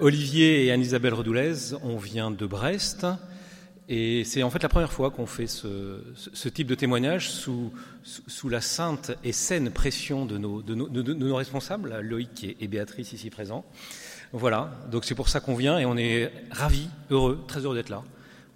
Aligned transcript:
Olivier 0.00 0.66
et 0.66 0.72
Anne-Isabelle 0.72 1.14
Redoulez, 1.14 1.74
on 1.82 1.96
vient 1.96 2.30
de 2.30 2.46
Brest. 2.46 3.06
Et 3.88 4.24
c'est 4.24 4.42
en 4.42 4.50
fait 4.50 4.62
la 4.62 4.68
première 4.68 4.92
fois 4.92 5.10
qu'on 5.10 5.26
fait 5.26 5.46
ce, 5.46 6.48
type 6.48 6.66
de 6.66 6.74
témoignage 6.74 7.30
sous, 7.30 7.70
la 8.48 8.60
sainte 8.60 9.12
et 9.22 9.32
saine 9.32 9.70
pression 9.70 10.26
de 10.26 10.38
nos, 10.38 11.36
responsables, 11.36 12.00
Loïc 12.00 12.44
et, 12.44 12.56
et, 12.60 12.68
Béatrice 12.68 13.12
ici 13.12 13.30
présents. 13.30 13.64
Voilà, 14.32 14.72
donc 14.90 15.04
c'est 15.04 15.14
pour 15.14 15.28
ça 15.28 15.40
qu'on 15.40 15.54
vient 15.54 15.78
et 15.78 15.86
on 15.86 15.96
est 15.96 16.32
ravis, 16.50 16.88
heureux, 17.10 17.44
très 17.46 17.60
heureux 17.60 17.76
d'être 17.76 17.90
là 17.90 18.02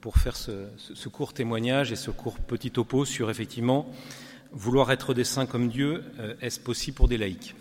pour 0.01 0.17
faire 0.17 0.37
ce, 0.37 0.67
ce, 0.79 1.09
court 1.09 1.33
témoignage 1.33 1.93
et 1.93 1.97
ce 1.97 2.11
court 2.11 2.39
petit 2.39 2.71
topo 2.71 3.05
sur 3.05 3.31
effectivement 3.31 3.87
vouloir 4.51 4.91
être 4.91 5.15
des 5.15 5.25
saints 5.25 5.47
comme 5.47 5.69
Dieu, 5.69 6.03
euh, 6.19 6.35
est-ce 6.41 6.59
possible 6.59 6.97
pour 6.97 7.07
des 7.07 7.19
laïcs? 7.19 7.55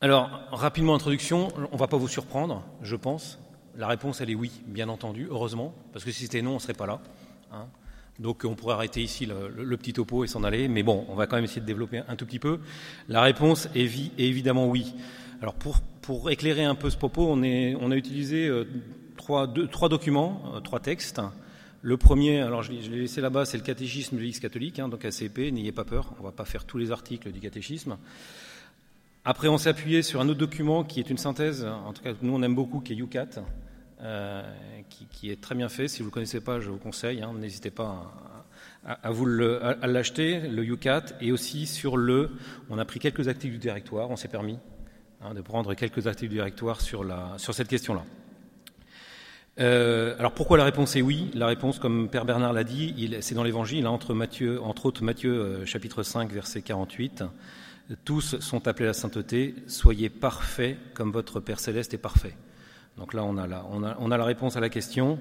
Alors, 0.00 0.30
rapidement 0.52 0.94
introduction, 0.94 1.48
on 1.56 1.74
ne 1.74 1.78
va 1.78 1.88
pas 1.88 1.96
vous 1.96 2.06
surprendre, 2.06 2.64
je 2.82 2.94
pense. 2.94 3.40
La 3.76 3.88
réponse, 3.88 4.20
elle 4.20 4.30
est 4.30 4.36
oui, 4.36 4.52
bien 4.66 4.88
entendu, 4.88 5.26
heureusement, 5.28 5.74
parce 5.92 6.04
que 6.04 6.12
si 6.12 6.22
c'était 6.22 6.40
non, 6.40 6.52
on 6.52 6.54
ne 6.54 6.58
serait 6.60 6.72
pas 6.72 6.86
là. 6.86 7.00
Hein. 7.52 7.66
Donc 8.20 8.44
on 8.44 8.54
pourrait 8.54 8.74
arrêter 8.74 9.02
ici 9.02 9.26
le, 9.26 9.76
petit 9.76 9.92
topo 9.92 10.22
et 10.24 10.28
s'en 10.28 10.44
aller, 10.44 10.68
mais 10.68 10.84
bon, 10.84 11.04
on 11.08 11.16
va 11.16 11.26
quand 11.26 11.34
même 11.34 11.44
essayer 11.44 11.60
de 11.60 11.66
développer 11.66 12.02
un 12.06 12.14
tout 12.14 12.26
petit 12.26 12.38
peu. 12.38 12.60
La 13.08 13.22
réponse 13.22 13.68
est, 13.74 13.86
est 13.86 14.24
évidemment 14.24 14.68
oui. 14.68 14.94
Alors 15.40 15.54
pour, 15.54 15.80
pour, 16.00 16.30
éclairer 16.30 16.64
un 16.64 16.76
peu 16.76 16.90
ce 16.90 16.96
propos, 16.96 17.26
on, 17.28 17.42
est, 17.42 17.76
on 17.80 17.90
a 17.90 17.96
utilisé 17.96 18.46
euh, 18.46 18.64
trois, 19.16 19.48
deux, 19.48 19.66
trois, 19.66 19.88
documents, 19.88 20.42
euh, 20.54 20.60
trois 20.60 20.78
textes. 20.78 21.20
Le 21.82 21.96
premier, 21.96 22.40
alors 22.40 22.62
je, 22.62 22.72
je 22.80 22.90
l'ai 22.90 23.00
laissé 23.00 23.20
là-bas, 23.20 23.44
c'est 23.44 23.58
le 23.58 23.64
catéchisme 23.64 24.14
de 24.14 24.20
l'Église 24.20 24.40
catholique, 24.40 24.78
hein, 24.78 24.88
donc 24.88 25.04
ACP, 25.04 25.38
n'ayez 25.52 25.72
pas 25.72 25.84
peur, 25.84 26.12
on 26.18 26.22
ne 26.22 26.28
va 26.28 26.32
pas 26.32 26.44
faire 26.44 26.64
tous 26.64 26.78
les 26.78 26.92
articles 26.92 27.30
du 27.32 27.40
catéchisme. 27.40 27.96
Après, 29.24 29.48
on 29.48 29.58
s'est 29.58 29.68
appuyé 29.68 30.02
sur 30.02 30.20
un 30.20 30.28
autre 30.28 30.38
document 30.38 30.84
qui 30.84 31.00
est 31.00 31.10
une 31.10 31.18
synthèse, 31.18 31.64
en 31.64 31.92
tout 31.92 32.02
cas 32.02 32.12
nous 32.22 32.34
on 32.34 32.42
aime 32.42 32.54
beaucoup, 32.54 32.80
qui 32.80 32.92
est 32.94 32.96
UCAT, 32.96 33.42
euh, 34.00 34.42
qui, 35.10 35.30
est 35.30 35.40
très 35.40 35.54
bien 35.54 35.68
fait. 35.68 35.88
Si 35.88 35.98
vous 35.98 36.04
ne 36.04 36.10
le 36.10 36.14
connaissez 36.14 36.40
pas, 36.40 36.60
je 36.60 36.70
vous 36.70 36.78
conseille, 36.78 37.20
hein, 37.20 37.32
n'hésitez 37.36 37.70
pas 37.70 38.12
à, 38.86 39.10
l'acheter, 39.86 40.40
le 40.40 40.64
UCAT, 40.64 41.02
et 41.20 41.32
aussi 41.32 41.66
sur 41.66 41.96
le, 41.96 42.30
on 42.70 42.78
a 42.78 42.84
pris 42.84 43.00
quelques 43.00 43.28
articles 43.28 43.52
du 43.52 43.58
directoire, 43.58 44.08
on 44.10 44.16
s'est 44.16 44.28
permis 44.28 44.58
hein, 45.20 45.34
de 45.34 45.40
prendre 45.40 45.74
quelques 45.74 46.06
articles 46.06 46.30
du 46.30 46.36
directoire 46.36 46.80
sur, 46.80 47.04
cette 47.38 47.68
question-là. 47.68 48.04
Euh, 49.58 50.14
alors 50.20 50.32
pourquoi 50.32 50.56
la 50.56 50.64
réponse 50.64 50.94
est 50.94 51.02
oui? 51.02 51.32
La 51.34 51.48
réponse, 51.48 51.80
comme 51.80 52.08
Père 52.08 52.24
Bernard 52.24 52.52
l'a 52.52 52.62
dit, 52.62 53.16
c'est 53.20 53.34
dans 53.34 53.42
l'Évangile, 53.42 53.84
hein, 53.86 53.90
entre 53.90 54.86
autres 54.86 55.02
Matthieu 55.02 55.32
euh, 55.32 55.66
chapitre 55.66 56.04
5, 56.04 56.30
verset 56.30 56.62
48. 56.62 57.24
Tous 58.04 58.38
sont 58.40 58.68
appelés 58.68 58.86
à 58.86 58.88
la 58.88 58.94
sainteté, 58.94 59.54
soyez 59.66 60.10
parfaits 60.10 60.76
comme 60.92 61.10
votre 61.10 61.40
Père 61.40 61.58
céleste 61.58 61.94
est 61.94 61.98
parfait. 61.98 62.36
Donc 62.98 63.14
là, 63.14 63.24
on 63.24 63.38
a 63.38 63.46
la, 63.46 63.64
on 63.70 63.82
a, 63.82 63.96
on 63.98 64.10
a 64.10 64.16
la 64.18 64.24
réponse 64.24 64.56
à 64.56 64.60
la 64.60 64.68
question. 64.68 65.18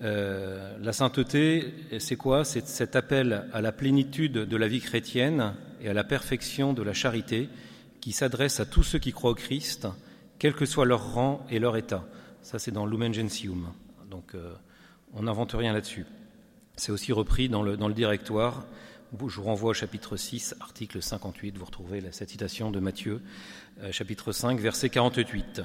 Euh, 0.00 0.78
la 0.80 0.92
sainteté, 0.94 1.74
c'est 1.98 2.16
quoi? 2.16 2.44
C'est 2.44 2.66
cet 2.66 2.96
appel 2.96 3.46
à 3.52 3.60
la 3.60 3.72
plénitude 3.72 4.32
de 4.32 4.56
la 4.56 4.66
vie 4.66 4.80
chrétienne 4.80 5.54
et 5.82 5.90
à 5.90 5.92
la 5.92 6.04
perfection 6.04 6.72
de 6.72 6.82
la 6.82 6.94
charité 6.94 7.50
qui 8.00 8.12
s'adresse 8.12 8.60
à 8.60 8.66
tous 8.66 8.82
ceux 8.82 8.98
qui 8.98 9.12
croient 9.12 9.32
au 9.32 9.34
Christ, 9.34 9.86
quel 10.38 10.54
que 10.54 10.64
soit 10.64 10.86
leur 10.86 11.12
rang 11.12 11.46
et 11.50 11.58
leur 11.58 11.76
état. 11.76 12.06
Ça, 12.40 12.58
c'est 12.58 12.70
dans 12.70 12.86
Lumen 12.86 13.12
Gentium. 13.12 13.72
Donc, 14.10 14.34
euh, 14.34 14.54
on 15.12 15.24
n'invente 15.24 15.52
rien 15.52 15.74
là-dessus. 15.74 16.06
C'est 16.76 16.92
aussi 16.92 17.12
repris 17.12 17.50
dans 17.50 17.62
le, 17.62 17.76
dans 17.76 17.88
le 17.88 17.94
directoire. 17.94 18.64
Je 19.12 19.36
vous 19.36 19.42
renvoie 19.42 19.70
au 19.70 19.74
chapitre 19.74 20.16
6, 20.16 20.54
article 20.60 21.02
58. 21.02 21.58
Vous 21.58 21.64
retrouvez 21.64 22.00
cette 22.12 22.30
citation 22.30 22.70
de 22.70 22.78
Matthieu, 22.78 23.20
euh, 23.80 23.90
chapitre 23.90 24.30
5, 24.30 24.60
verset 24.60 24.88
48. 24.88 25.62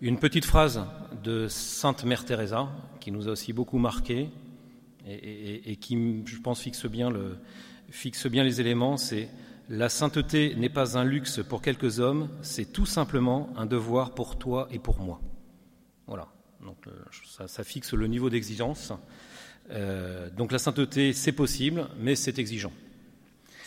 Une 0.00 0.18
petite 0.18 0.44
phrase 0.44 0.84
de 1.22 1.46
Sainte 1.46 2.04
Mère 2.04 2.24
Teresa 2.24 2.68
qui 2.98 3.12
nous 3.12 3.28
a 3.28 3.30
aussi 3.30 3.52
beaucoup 3.52 3.78
marqué 3.78 4.30
et, 5.06 5.76
qui, 5.76 6.24
je 6.26 6.38
pense, 6.40 6.60
fixe 6.60 6.86
bien, 6.86 7.12
les 8.44 8.60
éléments. 8.60 8.96
C'est 8.96 9.28
la 9.68 9.88
sainteté 9.88 10.56
n'est 10.56 10.68
pas 10.68 10.98
un 10.98 11.04
luxe 11.04 11.40
pour 11.48 11.62
quelques 11.62 12.00
hommes, 12.00 12.28
c'est 12.42 12.72
tout 12.72 12.86
simplement 12.86 13.48
un 13.56 13.66
devoir 13.66 14.10
pour 14.10 14.38
toi 14.38 14.66
et 14.72 14.80
pour 14.80 14.98
moi. 14.98 15.20
Voilà. 16.08 16.26
Donc 16.64 16.78
ça, 17.24 17.46
ça 17.46 17.62
fixe 17.62 17.92
le 17.94 18.08
niveau 18.08 18.28
d'exigence. 18.28 18.92
Euh, 19.70 20.30
donc 20.30 20.50
la 20.50 20.58
sainteté, 20.58 21.12
c'est 21.12 21.32
possible, 21.32 21.86
mais 22.00 22.16
c'est 22.16 22.40
exigeant. 22.40 22.72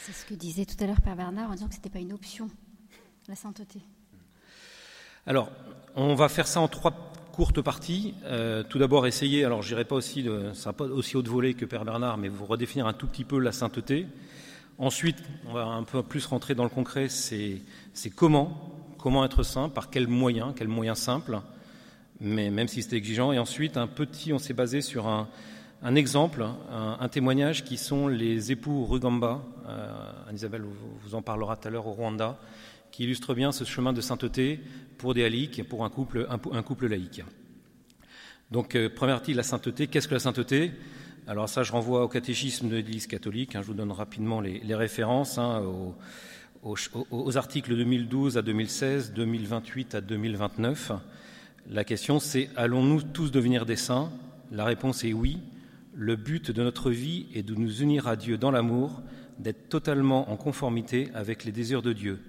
C'est 0.03 0.13
ce 0.13 0.25
que 0.25 0.34
disait 0.34 0.66
tout 0.66 0.84
à 0.84 0.88
l'heure 0.88 1.00
Père 1.00 1.16
Bernard 1.16 1.51
en 1.51 1.53
disant 1.53 1.67
que 1.67 1.75
ce 1.75 1.78
n'était 1.78 1.91
pas 1.91 2.00
une 2.00 2.12
option, 2.12 2.50
la 3.29 3.35
sainteté. 3.35 3.81
Alors, 5.28 5.51
on 5.95 6.16
va 6.16 6.28
faire 6.28 6.47
ça 6.47 6.59
en 6.59 6.67
trois 6.67 7.13
courtes 7.31 7.62
parties. 7.62 8.16
Euh, 8.23 8.63
tout 8.63 8.79
d'abord, 8.79 9.06
essayer, 9.06 9.45
alors 9.45 9.62
je 9.62 9.69
n'irai 9.69 9.85
pas 9.85 9.94
aussi, 9.94 10.23
de, 10.23 10.53
pas 10.72 10.85
aussi 10.85 11.17
haut 11.17 11.22
de 11.22 11.29
volée 11.29 11.53
que 11.53 11.66
Père 11.66 11.85
Bernard, 11.85 12.17
mais 12.17 12.29
vous 12.29 12.47
redéfinir 12.47 12.88
un 12.88 12.94
tout 12.94 13.06
petit 13.06 13.23
peu 13.23 13.38
la 13.38 13.51
sainteté. 13.51 14.07
Ensuite, 14.79 15.17
on 15.45 15.53
va 15.53 15.66
un 15.66 15.84
peu 15.84 16.01
plus 16.01 16.25
rentrer 16.25 16.56
dans 16.56 16.63
le 16.63 16.72
concret, 16.72 17.07
c'est 17.07 17.62
comment, 18.16 18.72
comment 18.97 19.23
être 19.23 19.44
saint, 19.44 19.69
par 19.69 19.91
quels 19.91 20.07
moyens, 20.07 20.53
quels 20.56 20.68
moyens 20.68 20.97
simples, 20.97 21.41
mais 22.19 22.50
même 22.50 22.68
si 22.68 22.81
c'était 22.81 22.97
exigeant. 22.97 23.33
Et 23.33 23.38
ensuite, 23.38 23.78
un 23.78 23.85
petit, 23.85 24.33
on 24.33 24.39
s'est 24.39 24.56
basé 24.56 24.81
sur 24.81 25.07
un, 25.07 25.28
un 25.84 25.96
exemple, 25.96 26.46
un, 26.72 27.08
témoignage 27.09 27.64
qui 27.64 27.78
sont 27.78 28.08
les 28.08 28.52
époux 28.52 28.86
Rugamba, 28.86 29.44
euh, 29.68 30.31
Isabelle 30.31 30.64
vous, 30.64 31.16
en 31.16 31.22
parlera 31.22 31.58
tout 31.58 31.68
à 31.68 31.72
l'heure 31.72 31.88
au 31.88 31.94
Rwanda, 31.94 32.38
qui 32.92 33.03
illustre 33.03 33.34
bien 33.34 33.52
ce 33.52 33.64
chemin 33.64 33.92
de 33.92 34.02
sainteté 34.02 34.59
pour 34.97 35.14
des 35.14 35.24
laïcs, 35.24 35.68
pour 35.68 35.84
un 35.84 35.90
couple, 35.90 36.28
couple 36.66 36.88
laïque. 36.88 37.24
Donc, 38.52 38.75
euh, 38.75 38.90
premier 38.90 39.14
article, 39.14 39.38
la 39.38 39.44
sainteté. 39.44 39.88
Qu'est-ce 39.88 40.08
que 40.08 40.14
la 40.14 40.19
sainteté? 40.19 40.72
Alors 41.25 41.50
ça, 41.50 41.64
je 41.64 41.72
renvoie 41.72 42.03
au 42.03 42.08
catéchisme 42.08 42.69
de 42.69 42.75
l'Église 42.75 43.08
catholique. 43.08 43.56
Hein, 43.56 43.62
je 43.62 43.68
vous 43.68 43.74
donne 43.74 43.92
rapidement 43.92 44.40
les, 44.40 44.75
références 44.75 45.38
hein, 45.38 45.63
aux, 46.63 46.75
aux, 47.09 47.38
articles 47.38 47.75
2012 47.75 48.38
à 48.38 48.42
2016, 48.42 49.13
2028 49.13 49.96
à 49.96 50.02
2029. 50.02 50.92
La 51.69 51.84
question, 51.84 52.19
c'est 52.19 52.50
allons-nous 52.56 53.02
tous 53.02 53.31
devenir 53.31 53.66
des 53.66 53.75
saints? 53.78 54.12
La 54.52 54.66
réponse 54.66 55.03
est 55.03 55.13
oui. 55.13 55.40
Le 56.01 56.16
but 56.16 56.50
de 56.50 56.63
notre 56.63 56.89
vie 56.89 57.28
est 57.35 57.44
de 57.44 57.53
nous 57.53 57.84
unir 57.84 58.07
à 58.07 58.16
Dieu 58.16 58.35
dans 58.35 58.50
l'amour, 58.50 59.03
d'être 59.38 59.69
totalement 59.69 60.31
en 60.31 60.35
conformité 60.35 61.12
avec 61.13 61.45
les 61.45 61.51
désirs 61.51 61.84
de 61.84 61.94
Dieu. 61.94 62.19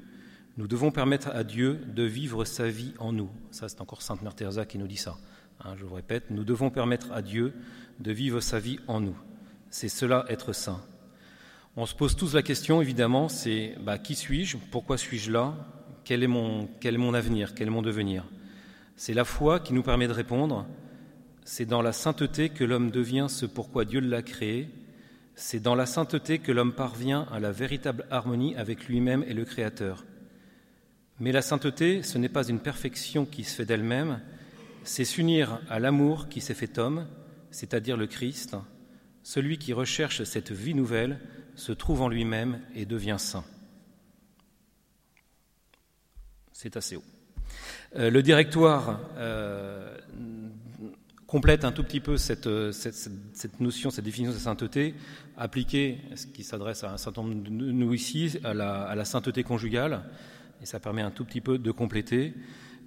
Nous 0.59 0.69
devons 0.69 0.91
permettre 0.91 1.29
à 1.29 1.43
Dieu 1.43 1.81
de 1.87 2.03
vivre 2.03 2.45
sa 2.45 2.69
vie 2.69 2.93
en 2.99 3.15
nous. 3.15 3.31
Ça, 3.51 3.71
c'est 3.71 3.81
encore 3.81 4.03
Sainte 4.03 4.21
Mère 4.21 4.35
qui 4.69 4.77
nous 4.77 4.87
dit 4.87 4.99
ça. 4.99 5.17
Hein, 5.65 5.75
je 5.79 5.87
vous 5.87 5.95
répète, 5.95 6.25
nous 6.29 6.45
devons 6.45 6.69
permettre 6.69 7.13
à 7.13 7.23
Dieu 7.23 7.55
de 7.99 8.13
vivre 8.13 8.41
sa 8.41 8.59
vie 8.59 8.79
en 8.89 9.01
nous. 9.01 9.17
C'est 9.71 9.89
cela 9.89 10.27
être 10.29 10.53
saint. 10.53 10.83
On 11.75 11.87
se 11.87 11.95
pose 11.95 12.15
tous 12.15 12.35
la 12.35 12.43
question, 12.43 12.83
évidemment, 12.83 13.31
c'est 13.31 13.75
bah, 13.81 13.97
qui 13.97 14.17
suis-je? 14.17 14.59
Pourquoi 14.71 14.99
suis-je 14.99 15.33
là? 15.33 15.55
Quel 16.05 16.23
est 16.23 16.27
mon 16.27 17.15
avenir? 17.15 17.55
Quel 17.55 17.69
est 17.69 17.71
mon 17.71 17.81
devenir? 17.81 18.27
C'est 18.97 19.15
la 19.15 19.25
foi 19.25 19.61
qui 19.61 19.73
nous 19.73 19.83
permet 19.83 20.09
de 20.09 20.13
répondre. 20.13 20.67
C'est 21.45 21.67
dans 21.67 21.83
la 21.83 21.93
sainteté 21.93 22.51
que 22.51 22.65
l'homme 22.65 22.91
devient 22.91 23.27
ce 23.29 23.47
pourquoi 23.47 23.85
Dieu 23.85 24.01
l'a 24.01 24.23
créé. 24.23 24.69
C'est 25.35 25.61
dans 25.61 25.75
la 25.75 25.87
sainteté 25.87 26.39
que 26.39 26.53
l'homme 26.53 26.73
parvient 26.73 27.27
à 27.33 27.41
la 27.41 27.51
véritable 27.51 28.07
harmonie 28.11 28.55
avec 28.57 28.87
lui-même 28.87 29.25
et 29.27 29.35
le 29.35 29.45
Créateur. 29.45 30.05
Mais 31.19 31.33
la 31.33 31.43
sainteté, 31.43 32.03
ce 32.03 32.19
n'est 32.19 32.29
pas 32.29 32.49
une 32.49 32.61
perfection 32.61 33.25
qui 33.27 33.45
se 33.45 33.57
fait 33.57 33.65
d'elle-même, 33.65 34.21
c'est 34.85 35.05
s'unir 35.05 35.61
à 35.69 35.79
l'amour 35.79 36.29
qui 36.29 36.41
s'est 36.41 36.55
fait 36.55 36.79
homme, 36.79 37.07
c'est-à-dire 37.51 37.97
le 37.97 38.07
Christ. 38.07 38.57
Celui 39.23 39.59
qui 39.59 39.73
recherche 39.73 40.25
cette 40.25 40.53
vie 40.53 40.75
nouvelle 40.75 41.21
se 41.55 41.73
trouve 41.73 42.03
en 42.03 42.09
lui-même 42.09 42.61
et 42.75 42.87
devient 42.87 43.17
saint. 43.19 43.45
C'est 46.53 46.77
assez 46.77 46.97
haut. 46.97 47.05
Euh, 47.97 48.11
le 48.11 48.23
directoire 48.23 49.01
euh, 49.17 49.97
complète 51.33 51.65
un 51.65 51.73
tout 51.73 51.83
petit 51.83 52.01
peu 52.01 52.19
cette, 52.19 52.47
cette, 52.73 53.09
cette, 53.33 53.59
notion, 53.59 53.89
cette 53.89 54.05
définition 54.05 54.35
de 54.35 54.39
sainteté, 54.39 54.95
appliquée, 55.39 55.97
ce 56.15 56.27
qui 56.27 56.45
s'adresse 56.45 56.85
à 56.85 56.93
un 56.93 56.99
certain 56.99 57.23
nombre 57.23 57.43
de 57.43 57.49
nous 57.49 57.95
ici, 57.95 58.39
à 58.45 58.53
la, 58.53 59.05
sainteté 59.07 59.43
conjugale 59.43 60.03
et 60.61 60.67
ça 60.67 60.79
permet 60.79 61.01
un 61.01 61.11
tout 61.11 61.25
petit 61.25 61.41
peu 61.41 61.57
de 61.57 61.71
compléter. 61.71 62.35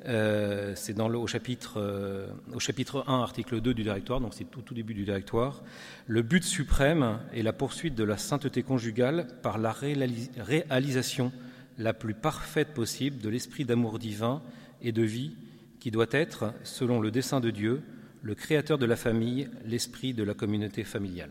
Euh, 0.06 0.74
c'est 0.76 1.00
au, 1.00 1.26
chapitre, 1.26 1.78
euh, 1.78 2.28
au 2.54 2.60
chapitre 2.60 3.04
1, 3.08 3.20
article 3.20 3.62
2 3.62 3.74
du 3.74 3.82
directoire, 3.82 4.22
donc 4.22 4.36
c'est 4.36 4.44
tout, 4.44 4.62
tout 4.62 4.76
début 4.76 4.94
du 4.94 5.06
directoire. 5.06 5.64
Le 6.06 6.22
but 6.22 6.44
suprême 6.44 7.18
est 7.34 7.42
la 7.42 7.52
poursuite 7.52 7.96
de 7.96 8.04
la 8.04 8.18
sainteté 8.18 8.62
conjugale 8.62 9.26
par 9.42 9.58
la 9.58 9.72
réalis 9.72 10.30
réalisation 10.38 11.32
la 11.80 11.96
plus 11.96 12.14
parfaite 12.14 12.76
possible 12.76 13.24
de 13.24 13.30
l'esprit 13.30 13.66
d'amour 13.66 13.98
divin 13.98 14.44
et 14.84 14.92
de 14.92 15.02
vie 15.02 15.36
qui 15.80 15.90
doit 15.90 16.06
être, 16.12 16.54
selon 16.64 17.02
le 17.02 17.10
dessein 17.10 17.40
de 17.40 17.50
Dieu, 17.50 17.82
le 18.26 18.34
créateur 18.34 18.80
de 18.80 18.88
la 18.88 18.96
famille, 18.96 19.48
l'esprit 19.66 20.16
de 20.16 20.24
la 20.24 20.34
communauté 20.34 20.84
familiale. 20.84 21.30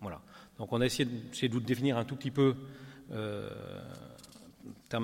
Voilà. 0.00 0.20
Donc 0.58 0.72
on 0.72 0.80
a 0.80 0.86
essayé 0.86 1.04
de, 1.04 1.48
de 1.48 1.64
définir 1.64 1.96
un 1.96 2.04
tout 2.04 2.16
petit 2.16 2.32
peu 2.32 2.56
euh, 3.12 3.48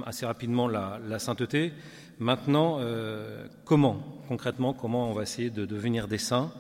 assez 0.05 0.27
rapidement 0.27 0.67
la, 0.67 1.19
sainteté. 1.21 1.73
Maintenant, 2.19 2.79
euh, 2.81 3.47
comment, 3.65 4.03
concrètement, 4.27 4.75
comment 4.75 5.09
on 5.09 5.13
va 5.13 5.23
essayer 5.23 5.51
de 5.51 5.65
devenir 5.65 6.09
des 6.09 6.19
saints? 6.19 6.53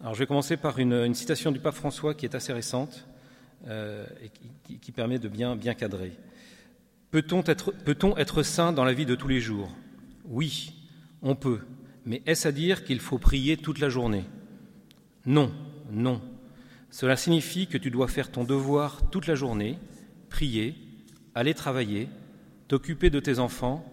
Alors, 0.00 0.14
je 0.14 0.20
vais 0.20 0.26
commencer 0.26 0.56
par 0.56 0.78
une, 0.78 1.14
citation 1.14 1.50
du 1.50 1.58
pape 1.58 1.74
François 1.74 2.14
qui 2.14 2.24
est 2.24 2.36
assez 2.36 2.52
récente 2.52 3.04
euh, 3.66 4.06
et 4.22 4.30
qui, 4.64 4.78
qui, 4.78 4.92
permet 4.92 5.18
de 5.18 5.28
bien, 5.28 5.56
bien 5.56 5.74
cadrer. 5.74 6.12
Peut-on 7.10 7.42
être, 7.42 7.72
peut 7.72 7.96
être 8.16 8.42
saint 8.44 8.72
dans 8.72 8.84
la 8.84 8.92
vie 8.92 9.06
de 9.06 9.16
tous 9.16 9.28
les 9.28 9.40
jours? 9.40 9.70
Oui, 10.24 10.74
on 11.22 11.34
peut. 11.34 11.60
Mais 12.04 12.22
est-ce 12.26 12.48
à 12.48 12.52
dire 12.52 12.84
qu'il 12.84 13.00
faut 13.00 13.18
prier 13.18 13.56
toute 13.56 13.78
la 13.78 13.88
journée? 13.88 14.24
Non, 15.26 15.52
non. 15.90 16.20
Cela 16.90 17.16
signifie 17.16 17.66
que 17.66 17.78
tu 17.78 17.90
dois 17.90 18.08
faire 18.08 18.30
ton 18.30 18.44
devoir 18.44 19.08
toute 19.10 19.26
la 19.26 19.34
journée, 19.34 19.78
prier, 20.28 20.74
aller 21.34 21.54
travailler, 21.54 22.08
t'occuper 22.68 23.08
de 23.08 23.20
tes 23.20 23.38
enfants, 23.38 23.84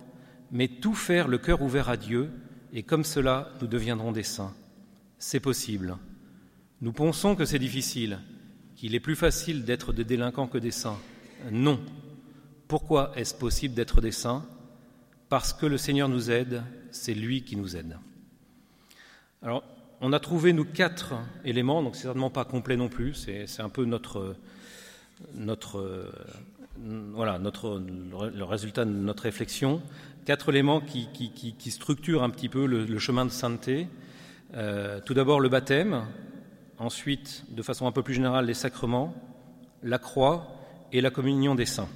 mais 0.51 0.67
tout 0.67 0.95
faire 0.95 1.27
le 1.27 1.37
cœur 1.37 1.61
ouvert 1.61 1.89
à 1.89 1.97
Dieu, 1.97 2.29
et 2.73 2.83
comme 2.83 3.03
cela, 3.03 3.51
nous 3.61 3.67
deviendrons 3.67 4.11
des 4.11 4.23
saints. 4.23 4.53
C'est 5.17 5.39
possible. 5.39 5.97
Nous 6.81 6.93
pensons 6.93 7.35
que 7.35 7.45
c'est 7.45 7.59
difficile, 7.59 8.19
qu'il 8.75 8.95
est 8.95 8.99
plus 8.99 9.15
facile 9.15 9.65
d'être 9.65 9.93
des 9.93 10.03
délinquants 10.03 10.47
que 10.47 10.57
des 10.57 10.71
saints. 10.71 10.99
Non. 11.51 11.79
Pourquoi 12.67 13.11
est-ce 13.15 13.33
possible 13.35 13.75
d'être 13.75 14.01
des 14.01 14.11
saints? 14.11 14.45
Parce 15.29 15.53
que 15.53 15.67
le 15.67 15.77
Seigneur 15.77 16.09
nous 16.09 16.31
aide, 16.31 16.63
c'est 16.91 17.13
lui 17.13 17.43
qui 17.43 17.55
nous 17.55 17.77
aide. 17.77 17.97
Alors, 19.43 19.63
on 20.01 20.11
a 20.11 20.19
trouvé, 20.19 20.53
nous, 20.53 20.65
quatre 20.65 21.13
éléments, 21.45 21.83
donc 21.83 21.95
c'est 21.95 22.03
certainement 22.03 22.31
pas 22.31 22.45
complet 22.45 22.75
non 22.75 22.89
plus, 22.89 23.13
c'est 23.13 23.61
un 23.61 23.69
peu 23.69 23.85
notre, 23.85 24.35
notre, 25.35 26.11
voilà, 27.13 27.37
notre, 27.37 27.79
le 27.79 28.43
résultat 28.43 28.85
de 28.85 28.91
notre 28.91 29.23
réflexion. 29.23 29.81
Quatre 30.25 30.49
éléments 30.49 30.81
qui, 30.81 31.71
structurent 31.71 32.23
un 32.23 32.29
petit 32.29 32.49
peu 32.49 32.65
le, 32.65 32.99
chemin 32.99 33.25
de 33.25 33.31
sainteté. 33.31 33.87
Euh, 34.55 34.99
tout 35.05 35.13
d'abord 35.13 35.39
le 35.39 35.49
baptême, 35.49 36.05
ensuite, 36.79 37.45
de 37.49 37.61
façon 37.61 37.85
un 37.85 37.91
peu 37.91 38.01
plus 38.01 38.15
générale, 38.15 38.45
les 38.45 38.55
sacrements, 38.55 39.13
la 39.83 39.99
croix 39.99 40.47
et 40.91 41.01
la 41.01 41.11
communion 41.11 41.53
des 41.53 41.67
saints. 41.67 41.89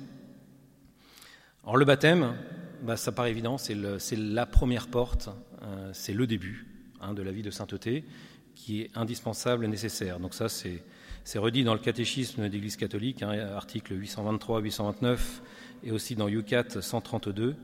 Alors 1.63 1.77
le 1.77 1.85
baptême, 1.85 2.35
bah, 2.83 2.97
ça 2.97 3.11
paraît 3.11 3.31
évident, 3.31 3.57
c'est 3.57 3.75
la 4.15 4.45
première 4.45 4.87
porte, 4.87 5.29
euh, 5.61 5.89
c'est 5.93 6.13
le 6.13 6.27
début 6.27 6.67
hein, 7.01 7.13
de 7.13 7.21
la 7.21 7.31
vie 7.31 7.41
de 7.41 7.51
sainteté 7.51 8.03
qui 8.55 8.81
est 8.81 8.91
indispensable 8.95 9.65
et 9.65 9.67
nécessaire. 9.67 10.19
Donc 10.19 10.33
ça, 10.33 10.47
c'est 10.49 10.83
redit 11.35 11.63
dans 11.63 11.73
le 11.73 11.79
catéchisme 11.79 12.43
de 12.43 12.47
l'Église 12.47 12.75
catholique, 12.75 13.23
hein, 13.23 13.31
article 13.55 13.99
823-829, 13.99 15.17
et 15.83 15.91
aussi 15.91 16.15
dans 16.15 16.27
UCAT 16.27 16.81
132. 16.81 17.55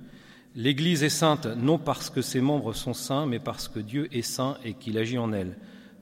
L'Église 0.56 1.04
est 1.04 1.10
sainte 1.10 1.46
non 1.46 1.78
parce 1.78 2.10
que 2.10 2.22
ses 2.22 2.42
membres 2.42 2.74
sont 2.74 2.94
saints, 2.94 3.28
mais 3.28 3.40
parce 3.40 3.68
que 3.68 3.80
Dieu 3.80 4.08
est 4.12 4.24
saint 4.24 4.58
et 4.64 4.74
qu'il 4.74 4.98
agit 4.98 5.18
en 5.18 5.32
elle. 5.32 5.58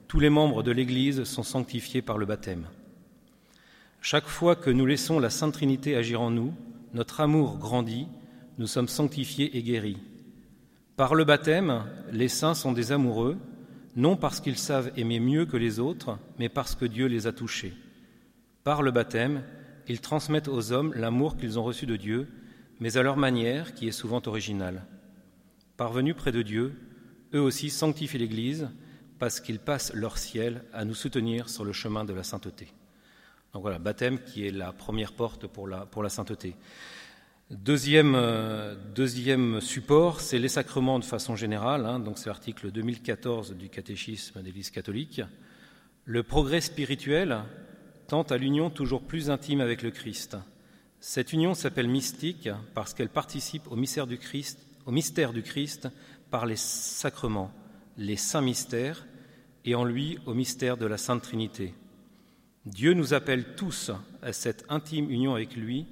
Tous 0.06 0.20
les 0.20 0.30
membres 0.30 0.62
de 0.62 0.72
l'Église 0.72 1.24
sont 1.24 1.42
sanctifiés 1.42 2.00
par 2.00 2.16
le 2.16 2.24
baptême. 2.24 2.66
Chaque 4.00 4.26
fois 4.26 4.56
que 4.56 4.70
nous 4.70 4.86
laissons 4.86 5.18
la 5.18 5.28
Sainte 5.28 5.52
Trinité 5.52 5.96
agir 5.96 6.22
en 6.22 6.30
nous, 6.30 6.54
notre 6.94 7.20
amour 7.20 7.58
grandit, 7.58 8.06
nous 8.58 8.66
sommes 8.66 8.88
sanctifiés 8.88 9.56
et 9.56 9.62
guéris. 9.62 9.98
Par 10.96 11.14
le 11.14 11.24
baptême, 11.24 11.84
les 12.12 12.28
saints 12.28 12.54
sont 12.54 12.72
des 12.72 12.90
amoureux, 12.92 13.38
non 13.94 14.16
parce 14.16 14.40
qu'ils 14.40 14.58
savent 14.58 14.92
aimer 14.96 15.20
mieux 15.20 15.46
que 15.46 15.56
les 15.56 15.78
autres, 15.78 16.18
mais 16.38 16.48
parce 16.48 16.74
que 16.74 16.84
Dieu 16.84 17.06
les 17.06 17.26
a 17.26 17.32
touchés. 17.32 17.72
Par 18.64 18.82
le 18.82 18.90
baptême, 18.90 19.42
ils 19.86 20.00
transmettent 20.00 20.48
aux 20.48 20.72
hommes 20.72 20.92
l'amour 20.94 21.36
qu'ils 21.36 21.58
ont 21.58 21.62
reçu 21.62 21.86
de 21.86 21.96
Dieu, 21.96 22.28
mais 22.80 22.96
à 22.96 23.02
leur 23.02 23.16
manière, 23.16 23.74
qui 23.74 23.88
est 23.88 23.92
souvent 23.92 24.20
originale. 24.26 24.84
Parvenus 25.76 26.16
près 26.16 26.32
de 26.32 26.42
Dieu, 26.42 26.74
eux 27.34 27.40
aussi 27.40 27.70
sanctifient 27.70 28.18
l'Église, 28.18 28.68
parce 29.18 29.40
qu'ils 29.40 29.58
passent 29.58 29.92
leur 29.94 30.18
ciel 30.18 30.64
à 30.72 30.84
nous 30.84 30.94
soutenir 30.94 31.48
sur 31.48 31.64
le 31.64 31.72
chemin 31.72 32.04
de 32.04 32.12
la 32.12 32.22
sainteté. 32.22 32.68
Donc 33.52 33.62
voilà, 33.62 33.78
baptême 33.78 34.18
qui 34.18 34.46
est 34.46 34.50
la 34.50 34.72
première 34.72 35.12
porte 35.12 35.46
pour 35.46 35.66
la, 35.66 35.86
pour 35.86 36.02
la 36.02 36.08
sainteté. 36.08 36.54
Deuxième, 37.50 38.14
euh, 38.14 38.74
deuxième 38.94 39.62
support, 39.62 40.20
c'est 40.20 40.38
les 40.38 40.50
sacrements 40.50 40.98
de 40.98 41.04
façon 41.04 41.34
générale. 41.34 41.86
Hein, 41.86 41.98
donc 41.98 42.18
c'est 42.18 42.28
l'article 42.28 42.70
2014 42.70 43.54
du 43.54 43.70
catéchisme 43.70 44.40
des 44.40 44.48
l'Église 44.48 44.70
catholique. 44.70 45.22
Le 46.04 46.22
progrès 46.22 46.60
spirituel 46.60 47.38
tend 48.06 48.24
à 48.24 48.36
l'union 48.36 48.68
toujours 48.68 49.00
plus 49.00 49.30
intime 49.30 49.62
avec 49.62 49.80
le 49.80 49.90
Christ. 49.90 50.36
Cette 51.00 51.32
union 51.32 51.54
s'appelle 51.54 51.88
mystique 51.88 52.50
parce 52.74 52.92
qu'elle 52.92 53.08
participe 53.08 53.66
au 53.72 53.76
mystère 53.76 54.06
du 54.06 54.18
Christ, 54.18 54.58
au 54.84 54.90
mystère 54.90 55.32
du 55.32 55.42
Christ 55.42 55.88
par 56.30 56.44
les 56.44 56.56
sacrements, 56.56 57.50
les 57.96 58.16
saints 58.16 58.42
mystères, 58.42 59.06
et 59.64 59.74
en 59.74 59.84
lui 59.84 60.18
au 60.26 60.34
mystère 60.34 60.76
de 60.76 60.84
la 60.84 60.98
Sainte 60.98 61.22
Trinité. 61.22 61.72
Dieu 62.66 62.92
nous 62.92 63.14
appelle 63.14 63.54
tous 63.56 63.90
à 64.20 64.34
cette 64.34 64.66
intime 64.68 65.10
union 65.10 65.34
avec 65.34 65.56
lui, 65.56 65.86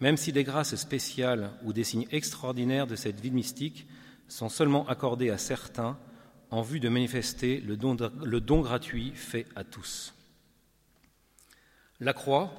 même 0.00 0.16
si 0.16 0.32
des 0.32 0.44
grâces 0.44 0.76
spéciales 0.76 1.50
ou 1.64 1.72
des 1.72 1.84
signes 1.84 2.06
extraordinaires 2.10 2.86
de 2.86 2.96
cette 2.96 3.20
vie 3.20 3.30
mystique 3.30 3.86
sont 4.28 4.48
seulement 4.48 4.86
accordés 4.88 5.30
à 5.30 5.38
certains 5.38 5.98
en 6.50 6.62
vue 6.62 6.80
de 6.80 6.88
manifester 6.88 7.60
le 7.60 7.76
don, 7.76 8.60
gratuit 8.60 9.12
fait 9.14 9.46
à 9.56 9.64
tous. 9.64 10.14
La 12.00 12.12
croix, 12.12 12.52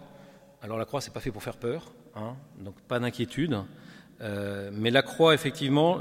alors 0.61 0.77
la 0.77 0.85
croix, 0.85 0.99
c'est 0.99 1.13
pas 1.13 1.19
fait 1.19 1.31
pour 1.31 1.43
faire 1.43 1.57
peur, 1.57 1.91
hein, 2.15 2.35
donc 2.59 2.79
pas 2.81 2.99
d'inquiétude. 2.99 3.57
Euh, 4.19 4.71
mais 4.73 4.89
la 4.89 5.03
croix, 5.03 5.33
effectivement, 5.33 5.99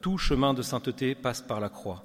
tout 0.00 0.18
chemin 0.18 0.52
de 0.52 0.62
sainteté 0.62 1.14
passe 1.14 1.42
par 1.42 1.60
la 1.60 1.68
croix. 1.68 2.04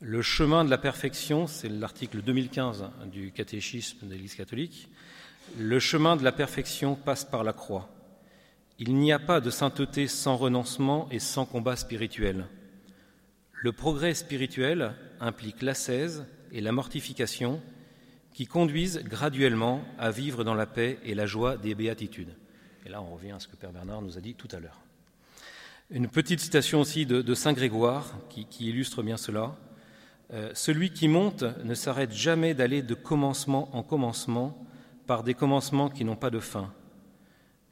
Le 0.00 0.22
chemin 0.22 0.64
de 0.64 0.70
la 0.70 0.78
perfection, 0.78 1.46
c'est 1.46 1.68
l'article 1.68 2.22
2015 2.22 2.84
du 3.10 3.32
catéchisme 3.32 4.06
de 4.06 4.12
l'Église 4.12 4.36
catholique. 4.36 4.88
Le 5.56 5.78
chemin 5.78 6.16
de 6.16 6.24
la 6.24 6.32
perfection 6.32 6.94
passe 6.94 7.24
par 7.24 7.44
la 7.44 7.52
croix. 7.52 7.88
Il 8.78 8.94
n'y 8.94 9.12
a 9.12 9.18
pas 9.18 9.40
de 9.40 9.50
sainteté 9.50 10.06
sans 10.06 10.36
renoncement 10.36 11.08
et 11.10 11.18
sans 11.18 11.46
combat 11.46 11.76
spirituel. 11.76 12.46
Le 13.52 13.72
progrès 13.72 14.14
spirituel 14.14 14.94
implique 15.20 15.62
l'ascèse 15.62 16.26
et 16.52 16.60
la 16.60 16.72
mortification 16.72 17.60
qui 18.32 18.46
conduisent 18.46 19.02
graduellement 19.04 19.82
à 19.98 20.10
vivre 20.10 20.44
dans 20.44 20.54
la 20.54 20.66
paix 20.66 20.98
et 21.04 21.14
la 21.14 21.26
joie 21.26 21.56
des 21.56 21.74
béatitudes. 21.74 22.36
Et 22.86 22.88
là, 22.88 23.02
on 23.02 23.14
revient 23.14 23.32
à 23.32 23.40
ce 23.40 23.48
que 23.48 23.56
Père 23.56 23.72
Bernard 23.72 24.02
nous 24.02 24.16
a 24.16 24.20
dit 24.20 24.34
tout 24.34 24.48
à 24.52 24.60
l'heure. 24.60 24.80
Une 25.90 26.08
petite 26.08 26.40
citation 26.40 26.80
aussi 26.80 27.06
de, 27.06 27.34
Saint 27.34 27.52
Grégoire 27.52 28.14
qui 28.28 28.68
illustre 28.68 29.02
bien 29.02 29.16
cela. 29.16 29.56
Euh, 30.32 30.50
celui 30.52 30.90
qui 30.90 31.08
monte 31.08 31.42
ne 31.64 31.74
s'arrête 31.74 32.12
jamais 32.12 32.52
d'aller 32.52 32.82
de 32.82 32.94
commencement 32.94 33.74
en 33.74 33.82
commencement 33.82 34.67
par 35.08 35.24
des 35.24 35.34
commencements 35.34 35.88
qui 35.88 36.04
n'ont 36.04 36.16
pas 36.16 36.30
de 36.30 36.38
fin. 36.38 36.70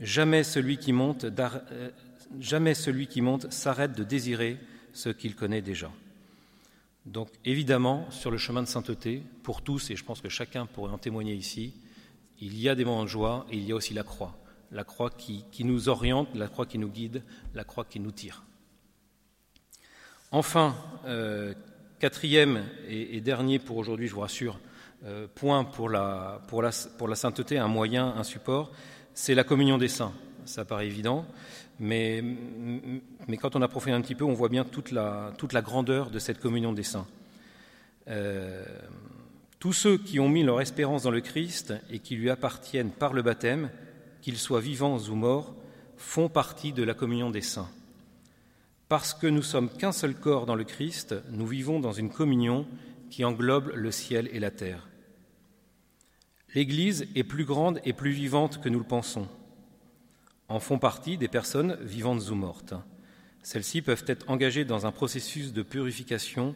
Jamais 0.00 0.42
celui 0.42 0.78
qui 0.78 0.92
monte, 0.92 1.24
euh, 1.24 1.90
jamais 2.40 2.74
celui 2.74 3.06
qui 3.06 3.20
monte 3.20 3.52
s'arrête 3.52 3.92
de 3.92 4.02
désirer 4.02 4.58
ce 4.94 5.10
qu'il 5.10 5.36
connaît 5.36 5.60
déjà. 5.60 5.90
Donc 7.04 7.28
évidemment, 7.44 8.10
sur 8.10 8.30
le 8.30 8.38
chemin 8.38 8.62
de 8.62 8.66
sainteté, 8.66 9.22
pour 9.42 9.60
tous, 9.60 9.90
et 9.90 9.96
je 9.96 10.04
pense 10.04 10.22
que 10.22 10.30
chacun 10.30 10.64
pourrait 10.64 10.92
en 10.92 10.98
témoigner 10.98 11.34
ici, 11.34 11.74
il 12.40 12.58
y 12.58 12.70
a 12.70 12.74
des 12.74 12.86
moments 12.86 13.04
de 13.04 13.08
joie 13.08 13.46
et 13.50 13.58
il 13.58 13.64
y 13.64 13.72
a 13.72 13.76
aussi 13.76 13.92
la 13.92 14.02
croix. 14.02 14.34
La 14.72 14.82
croix 14.82 15.10
qui, 15.10 15.44
nous 15.60 15.90
oriente, 15.90 16.34
la 16.34 16.48
croix 16.48 16.66
qui 16.66 16.78
nous 16.78 16.88
guide, 16.88 17.22
la 17.54 17.64
croix 17.64 17.84
qui 17.84 18.00
nous 18.00 18.12
tire. 18.12 18.44
Enfin, 20.32 20.74
euh, 21.04 21.54
Quatrième 21.98 22.62
et, 22.88 23.22
dernier 23.22 23.58
pour 23.58 23.78
aujourd'hui, 23.78 24.06
je 24.06 24.14
vous 24.14 24.20
rassure, 24.20 24.60
euh, 25.04 25.26
point 25.34 25.64
pour 25.64 25.88
la, 25.88 26.40
sainteté, 27.14 27.58
un 27.58 27.68
moyen, 27.68 28.14
un 28.16 28.24
support, 28.24 28.72
c'est 29.14 29.34
la 29.34 29.44
communion 29.44 29.78
des 29.78 29.88
saints. 29.88 30.12
Ça 30.44 30.64
paraît 30.64 30.86
évident, 30.86 31.26
mais, 31.78 32.24
quand 33.40 33.56
on 33.56 33.62
approfondit 33.62 33.94
un 33.94 34.00
petit 34.00 34.14
peu, 34.14 34.24
on 34.24 34.32
voit 34.32 34.48
bien 34.48 34.64
toute 34.64 34.90
la, 34.92 35.32
toute 35.36 35.52
la 35.52 35.62
grandeur 35.62 36.10
de 36.10 36.18
cette 36.18 36.40
communion 36.40 36.72
des 36.72 36.82
saints. 36.82 37.06
Euh, 38.08 38.64
tous 39.58 39.72
ceux 39.72 39.98
qui 39.98 40.20
ont 40.20 40.28
mis 40.28 40.44
leur 40.44 40.60
espérance 40.60 41.02
dans 41.02 41.10
le 41.10 41.20
Christ 41.20 41.74
et 41.90 41.98
qui 41.98 42.16
lui 42.16 42.30
appartiennent 42.30 42.90
par 42.90 43.12
le 43.12 43.22
baptême, 43.22 43.70
qu'ils 44.22 44.38
soient 44.38 44.60
vivants 44.60 44.98
ou 44.98 45.14
morts, 45.14 45.54
font 45.96 46.28
partie 46.28 46.72
de 46.72 46.82
la 46.82 46.94
communion 46.94 47.30
des 47.30 47.42
saints. 47.42 47.68
Parce 48.88 49.14
que 49.14 49.26
nous 49.26 49.42
sommes 49.42 49.68
qu'un 49.68 49.92
seul 49.92 50.14
corps 50.14 50.46
dans 50.46 50.54
le 50.54 50.64
Christ, 50.64 51.14
nous 51.30 51.46
vivons 51.46 51.80
dans 51.80 51.92
une 51.92 52.10
communion 52.10 52.66
qui 53.10 53.24
englobe 53.24 53.72
le 53.74 53.90
ciel 53.90 54.28
et 54.32 54.40
la 54.40 54.50
terre. 54.50 54.88
L'Église 56.54 57.06
est 57.14 57.24
plus 57.24 57.44
grande 57.44 57.80
et 57.84 57.92
plus 57.92 58.12
vivante 58.12 58.60
que 58.62 58.68
nous 58.68 58.78
le 58.78 58.84
pensons. 58.84 59.28
En 60.48 60.60
font 60.60 60.78
partie 60.78 61.18
des 61.18 61.28
personnes 61.28 61.76
vivantes 61.82 62.30
ou 62.30 62.34
mortes. 62.34 62.74
Celles-ci 63.42 63.82
peuvent 63.82 64.04
être 64.06 64.28
engagées 64.30 64.64
dans 64.64 64.86
un 64.86 64.92
processus 64.92 65.52
de 65.52 65.62
purification 65.62 66.54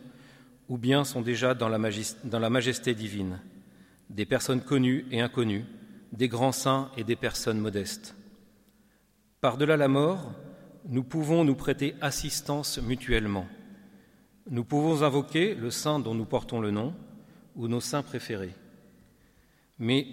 ou 0.68 0.78
bien 0.78 1.04
sont 1.04 1.20
déjà 1.20 1.54
dans 1.54 1.68
la, 1.68 1.78
majesté, 1.78 2.94
divine. 2.94 3.40
Des 4.08 4.24
personnes 4.24 4.62
connues 4.62 5.04
et 5.10 5.20
inconnues, 5.20 5.64
des 6.12 6.28
grands 6.28 6.52
saints 6.52 6.90
et 6.96 7.04
des 7.04 7.16
personnes 7.16 7.58
modestes. 7.58 8.14
Par-delà 9.40 9.76
la 9.76 9.88
mort, 9.88 10.32
nous 10.88 11.02
pouvons 11.02 11.44
nous 11.44 11.56
prêter 11.56 11.94
assistance 12.00 12.78
mutuellement. 12.78 13.46
Nous 14.50 14.64
pouvons 14.64 15.02
invoquer 15.02 15.54
le 15.54 15.70
saint 15.70 16.00
dont 16.00 16.12
nous 16.12 16.24
portons 16.24 16.60
le 16.60 16.72
nom 16.72 16.92
ou 17.54 17.68
nos 17.68 17.80
saints 17.80 18.02
préférés, 18.02 18.54
mais, 19.78 20.08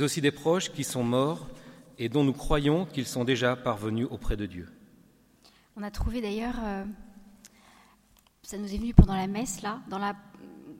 aussi 0.00 0.20
des 0.20 0.30
proches 0.30 0.70
qui 0.70 0.84
sont 0.84 1.02
morts 1.02 1.48
et 1.98 2.08
dont 2.08 2.22
nous 2.22 2.32
croyons 2.32 2.86
qu'ils 2.86 3.06
sont 3.06 3.24
déjà 3.24 3.56
parvenus 3.56 4.06
auprès 4.10 4.36
de 4.36 4.46
Dieu. 4.46 4.68
On 5.76 5.82
a 5.82 5.90
trouvé 5.90 6.20
d'ailleurs, 6.20 6.54
euh, 6.62 6.84
ça 8.42 8.58
nous 8.58 8.72
est 8.72 8.78
venu 8.78 8.94
pendant 8.94 9.16
la 9.16 9.26
messe, 9.26 9.62
là, 9.62 9.80
dans 9.88 9.98
la 9.98 10.14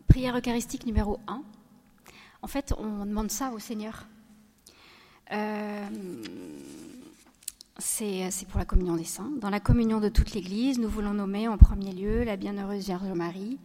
prière 0.07 0.39
eucharistique 0.39 0.87
numéro 0.87 1.19
1. 1.27 1.43
En 2.43 2.47
fait, 2.47 2.73
on 2.79 3.07
demande 3.07 3.33
ça 3.33 3.51
au 3.51 3.59
Seigneur. 3.59 4.07
Euh, 5.33 5.89
c'est 7.79 8.47
pour 8.49 8.59
la 8.59 8.65
communion 8.65 8.97
des 8.97 9.05
saints. 9.05 9.31
Dans 9.41 9.51
la 9.51 9.61
communion 9.61 10.01
de 10.01 10.09
toute 10.09 10.33
l'Église, 10.33 10.79
nous 10.79 10.89
voulons 10.89 11.15
nommer 11.15 11.49
en 11.49 11.59
premier 11.59 11.93
lieu 11.93 12.23
la 12.23 12.37
bienheureuse 12.37 12.85
Vierge 12.85 13.13
Marie, 13.13 13.59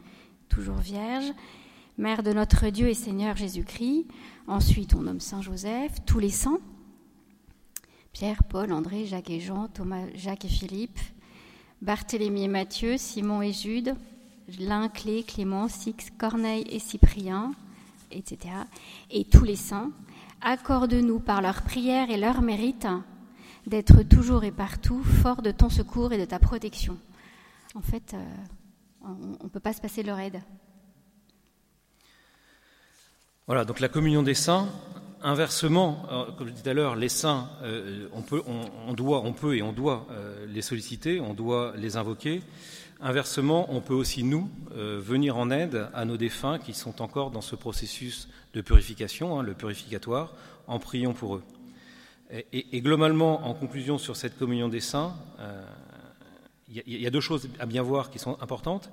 toujours 0.50 0.78
vierge, 0.78 1.32
mère 1.98 2.24
de 2.24 2.34
notre 2.34 2.70
Dieu 2.70 2.88
et 2.88 2.96
Seigneur 2.96 3.36
Jésus-Christ. 3.36 4.08
Ensuite, 4.48 4.96
on 4.96 5.02
nomme 5.02 5.20
Saint 5.20 5.42
Joseph, 5.42 6.04
tous 6.06 6.20
les 6.20 6.32
saints, 6.32 6.60
Pierre, 8.12 8.44
Paul, 8.44 8.74
André, 8.74 9.06
Jacques 9.06 9.30
et 9.30 9.40
Jean, 9.40 9.68
Thomas, 9.68 10.06
Jacques 10.16 10.46
et 10.46 10.50
Philippe, 10.50 11.00
Barthélemy 11.84 12.46
et 12.46 12.48
Matthieu, 12.48 12.98
Simon 12.98 13.44
et 13.44 13.54
Jude, 13.54 13.96
Lin, 14.60 14.90
Clé, 14.90 15.24
Clément, 15.24 15.68
Six, 15.68 16.12
Corneille 16.18 16.66
et 16.70 16.80
Cyprien, 16.80 17.52
etc. 18.12 18.56
Et 19.12 19.24
tous 19.24 19.44
les 19.44 19.56
saints, 19.56 19.92
accorde-nous 20.42 21.20
par 21.20 21.44
leur 21.44 21.62
prière 21.62 22.10
et 22.10 22.18
leur 22.18 22.42
mérite 22.42 22.88
d'être 23.70 24.02
toujours 24.04 24.44
et 24.44 24.52
partout 24.52 25.04
fort 25.04 25.42
de 25.42 25.52
ton 25.52 25.70
secours 25.70 26.12
et 26.12 26.18
de 26.18 26.26
ta 26.26 26.40
protection. 26.40 26.98
En 27.76 27.82
fait, 27.82 28.14
euh, 28.14 28.26
on 29.04 29.44
ne 29.44 29.50
peut 29.50 29.60
pas 29.60 29.74
se 29.74 29.82
passer 29.82 30.02
de 30.02 30.08
leur 30.08 30.20
aide. 30.20 30.42
Voilà, 33.46 33.66
donc 33.66 33.80
la 33.80 33.88
communion 33.88 34.24
des 34.24 34.34
saints, 34.34 34.70
inversement, 35.22 36.06
comme 36.38 36.48
je 36.48 36.52
disais 36.52 36.64
tout 36.64 36.70
à 36.70 36.74
l'heure, 36.74 36.96
les 36.96 37.10
saints, 37.10 37.50
euh, 37.64 38.08
on, 38.14 38.22
peut, 38.22 38.44
doit, 38.94 39.22
on 39.22 39.34
peut 39.34 39.56
et 39.56 39.62
on 39.62 39.72
doit 39.72 40.08
euh, 40.12 40.46
les 40.48 40.62
solliciter, 40.62 41.20
on 41.20 41.34
doit 41.34 41.74
les 41.78 41.96
invoquer. 41.96 42.42
Inversement, 43.02 43.68
on 43.70 43.82
peut 43.82 43.94
aussi, 43.94 44.24
nous, 44.24 44.50
venir 44.72 45.38
en 45.38 45.52
aide 45.52 45.88
à 45.94 46.04
nos 46.04 46.18
défunts 46.18 46.60
qui 46.60 46.74
sont 46.74 47.02
encore 47.02 47.32
dans 47.32 47.42
ce 47.42 47.56
processus 47.56 48.28
de 48.54 48.60
purification, 48.60 49.40
hein, 49.40 49.44
le 49.44 49.54
purificatoire, 49.54 50.34
en 50.68 50.80
priant 50.80 51.14
pour 51.14 51.38
eux. 51.38 51.44
Et, 52.32 52.82
globalement, 52.82 53.48
en 53.48 53.56
conclusion 53.56 53.98
sur 53.98 54.16
cette 54.16 54.38
communion 54.38 54.70
des 54.70 54.82
saints, 54.82 55.16
il 56.68 56.80
euh, 56.80 56.84
y, 56.86 57.08
a 57.08 57.10
deux 57.10 57.22
choses 57.22 57.50
à 57.60 57.66
bien 57.66 57.82
voir 57.82 58.12
qui 58.12 58.20
sont 58.20 58.40
importantes. 58.40 58.92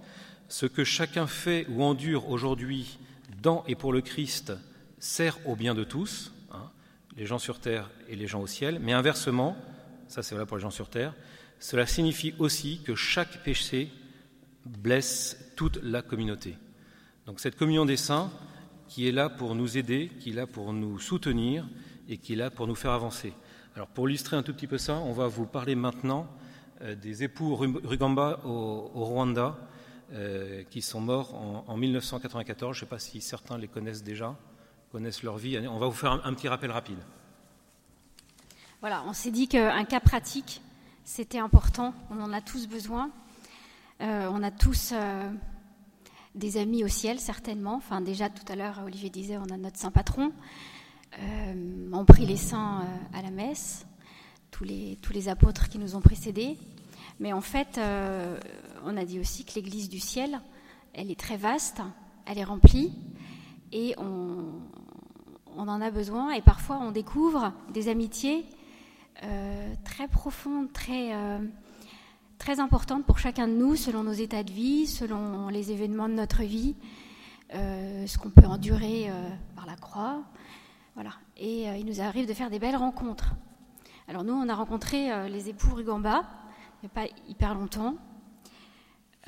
Ce 0.48 0.64
que 0.64 0.84
chacun 0.84 1.26
fait 1.26 1.66
ou 1.68 1.82
endure 1.82 2.30
aujourd'hui 2.30 2.98
dans 3.42 3.62
et 3.66 3.74
pour 3.74 3.92
le 3.92 4.00
Christ 4.00 4.54
sert 4.98 5.38
au 5.46 5.54
bien 5.54 5.74
de 5.74 5.84
tous, 5.84 6.32
hein, 6.50 6.70
les 7.16 7.26
gens 7.26 7.38
sur 7.38 7.60
terre 7.60 7.90
et 8.08 8.16
les 8.16 8.26
gens 8.26 8.40
au 8.40 8.46
ciel, 8.46 8.78
mais 8.80 8.94
inversement, 8.94 9.54
ça 10.08 10.22
c'est 10.22 10.34
voilà 10.34 10.46
pour 10.46 10.56
les 10.56 10.62
gens 10.62 10.70
sur 10.70 10.88
terre, 10.88 11.12
cela 11.58 11.86
signifie 11.86 12.34
aussi 12.38 12.80
que 12.84 12.94
chaque 12.94 13.42
péché 13.42 13.90
blesse 14.64 15.52
toute 15.56 15.78
la 15.82 16.00
communauté. 16.00 16.56
Donc 17.26 17.40
cette 17.40 17.56
communion 17.56 17.84
des 17.84 17.96
saints, 17.96 18.30
qui 18.88 19.08
est 19.08 19.12
là 19.12 19.28
pour 19.28 19.54
nous 19.54 19.76
aider, 19.76 20.10
qui 20.20 20.30
est 20.30 20.34
là 20.34 20.46
pour 20.46 20.72
nous 20.72 20.98
soutenir, 20.98 21.66
et 22.08 22.18
qui 22.18 22.34
est 22.34 22.36
là 22.36 22.50
pour 22.50 22.66
nous 22.66 22.74
faire 22.74 22.92
avancer. 22.92 23.32
Alors 23.74 23.88
pour 23.88 24.08
illustrer 24.08 24.36
un 24.36 24.42
tout 24.42 24.54
petit 24.54 24.66
peu 24.66 24.78
ça, 24.78 24.94
on 24.94 25.12
va 25.12 25.26
vous 25.26 25.46
parler 25.46 25.74
maintenant 25.74 26.26
euh, 26.82 26.94
des 26.94 27.22
époux 27.22 27.56
Rugamba 27.56 28.40
au, 28.44 28.90
Rwanda 28.94 29.56
euh, 30.12 30.62
qui 30.70 30.82
sont 30.82 31.00
morts 31.00 31.34
en, 31.68 31.76
1994. 31.76 32.74
Je 32.74 32.80
ne 32.80 32.86
sais 32.86 32.88
pas 32.88 32.98
si 32.98 33.20
certains 33.20 33.58
les 33.58 33.68
connaissent 33.68 34.02
déjà, 34.02 34.36
connaissent 34.92 35.22
leur 35.22 35.36
vie. 35.36 35.58
On 35.68 35.78
va 35.78 35.86
vous 35.86 35.92
faire 35.92 36.12
un, 36.12 36.34
petit 36.34 36.48
rappel 36.48 36.70
rapide. 36.70 36.98
Voilà, 38.80 39.04
on 39.06 39.12
s'est 39.12 39.30
dit 39.30 39.48
qu'un 39.48 39.84
cas 39.84 40.00
pratique, 40.00 40.60
c'était 41.04 41.38
important. 41.38 41.94
On 42.10 42.20
en 42.20 42.32
a 42.32 42.40
tous 42.40 42.68
besoin. 42.68 43.10
Euh, 44.02 44.28
on 44.30 44.42
a 44.42 44.50
tous 44.50 44.92
des 46.34 46.58
amis 46.58 46.84
au 46.84 46.88
ciel, 46.88 47.18
certainement. 47.18 47.76
Enfin, 47.76 48.02
déjà 48.02 48.28
tout 48.28 48.50
à 48.52 48.56
l'heure, 48.56 48.82
Olivier 48.84 49.08
disait, 49.10 49.38
on 49.38 49.52
a 49.52 49.56
notre 49.56 49.78
saint 49.78 49.90
patron. 49.90 50.32
Euh, 51.18 51.88
on 51.92 52.04
prie 52.04 52.26
les 52.26 52.36
saints 52.36 52.82
euh, 52.82 53.18
à 53.18 53.22
la 53.22 53.30
messe, 53.30 53.86
tous 54.50 54.64
les, 54.64 55.28
apôtres 55.28 55.68
qui 55.68 55.78
nous 55.78 55.96
ont 55.96 56.00
précédés. 56.00 56.58
Mais 57.20 57.32
en 57.32 57.40
fait, 57.40 57.78
euh, 57.78 58.38
on 58.84 58.96
a 58.96 59.04
dit 59.04 59.18
aussi 59.18 59.44
que 59.44 59.54
l'Église 59.54 59.88
du 59.88 60.00
ciel, 60.00 60.40
elle 60.92 61.10
est 61.10 61.18
très 61.18 61.36
vaste, 61.36 61.80
elle 62.26 62.38
est 62.38 62.44
remplie, 62.44 62.92
et 63.72 63.94
on, 63.98 64.44
on 65.56 65.68
en 65.68 65.80
a 65.80 65.90
besoin. 65.90 66.32
Et 66.32 66.42
parfois, 66.42 66.78
on 66.78 66.90
découvre 66.90 67.52
des 67.72 67.88
amitiés 67.88 68.44
très 69.84 70.08
profondes, 70.08 70.70
très, 70.74 71.12
très 72.36 72.60
importantes 72.60 73.06
pour 73.06 73.18
chacun 73.18 73.48
de 73.48 73.54
nous, 73.54 73.74
selon 73.74 74.02
nos 74.02 74.12
états 74.12 74.42
de 74.42 74.52
vie, 74.52 74.86
selon 74.86 75.48
les 75.48 75.72
événements 75.72 76.08
de 76.08 76.14
notre 76.14 76.42
vie, 76.42 76.76
ce 77.50 78.18
qu'on 78.18 78.28
peut 78.28 78.44
endurer 78.44 79.10
par 79.54 79.64
la 79.64 79.76
croix, 79.76 80.22
voilà. 80.96 81.10
Et 81.36 81.68
euh, 81.68 81.76
il 81.76 81.84
nous 81.84 82.00
arrive 82.00 82.26
de 82.26 82.32
faire 82.32 82.48
des 82.48 82.58
belles 82.58 82.74
rencontres. 82.74 83.34
Alors 84.08 84.24
nous, 84.24 84.32
on 84.32 84.48
a 84.48 84.54
rencontré 84.54 85.12
euh, 85.12 85.28
les 85.28 85.50
époux 85.50 85.74
Rugamba, 85.74 86.24
il 86.82 86.86
n'y 86.86 86.90
a 86.90 87.06
pas 87.06 87.14
hyper 87.28 87.54
longtemps. 87.54 87.96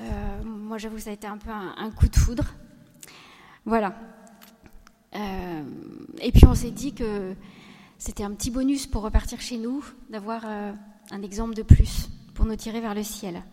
Euh, 0.01 0.43
moi, 0.43 0.79
j'avoue, 0.79 0.97
ça 0.97 1.11
a 1.11 1.13
été 1.13 1.27
un 1.27 1.37
peu 1.37 1.51
un, 1.51 1.91
coup 1.91 2.07
de 2.07 2.15
foudre. 2.15 2.55
Voilà. 3.65 3.93
et 5.13 6.31
puis 6.31 6.45
on 6.47 6.55
s'est 6.55 6.71
dit 6.71 6.93
que 6.93 7.35
c'était 7.99 8.23
un 8.23 8.31
petit 8.31 8.49
bonus 8.49 8.87
pour 8.87 9.03
repartir 9.03 9.39
chez 9.39 9.57
nous, 9.57 9.85
d'avoir 10.09 10.45
un 10.45 11.21
exemple 11.21 11.53
de 11.53 11.61
plus 11.61 12.09
pour 12.33 12.45
nous 12.45 12.55
tirer 12.55 12.81
vers 12.81 12.95
le 12.95 13.03
ciel. 13.03 13.43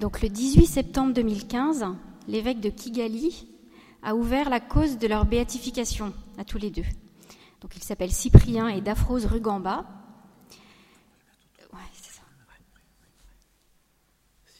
donc 0.00 0.22
le 0.22 0.30
18 0.30 0.64
septembre 0.64 1.12
2015, 1.12 1.84
l'évêque 2.28 2.60
de 2.60 2.70
Kigali 2.70 3.55
a 4.06 4.14
ouvert 4.14 4.48
la 4.48 4.60
cause 4.60 4.98
de 4.98 5.08
leur 5.08 5.26
béatification 5.26 6.14
à 6.38 6.44
tous 6.44 6.58
les 6.58 6.70
deux. 6.70 6.84
Donc 7.60 7.76
ils 7.76 7.82
s'appellent 7.82 8.12
Cyprien 8.12 8.68
et 8.68 8.80
Daphrose 8.80 9.26
Rugamba. 9.26 9.84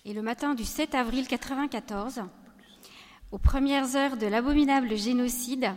Et 0.05 0.13
le 0.13 0.23
matin 0.23 0.55
du 0.55 0.65
7 0.65 0.95
avril 0.95 1.27
94, 1.27 2.23
aux 3.33 3.39
premières 3.39 3.97
heures 3.97 4.17
de 4.17 4.27
l'abominable 4.27 4.97
génocide, 4.97 5.73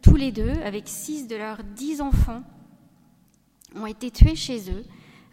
tous 0.00 0.16
les 0.16 0.32
deux, 0.32 0.52
avec 0.64 0.88
six 0.88 1.26
de 1.26 1.36
leurs 1.36 1.62
dix 1.62 2.00
enfants, 2.00 2.42
ont 3.74 3.84
été 3.84 4.10
tués 4.10 4.36
chez 4.36 4.70
eux 4.70 4.84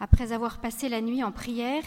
après 0.01 0.34
avoir 0.34 0.60
passé 0.60 0.89
la 0.89 1.00
nuit 1.00 1.24
en 1.24 1.32
prière 1.32 1.84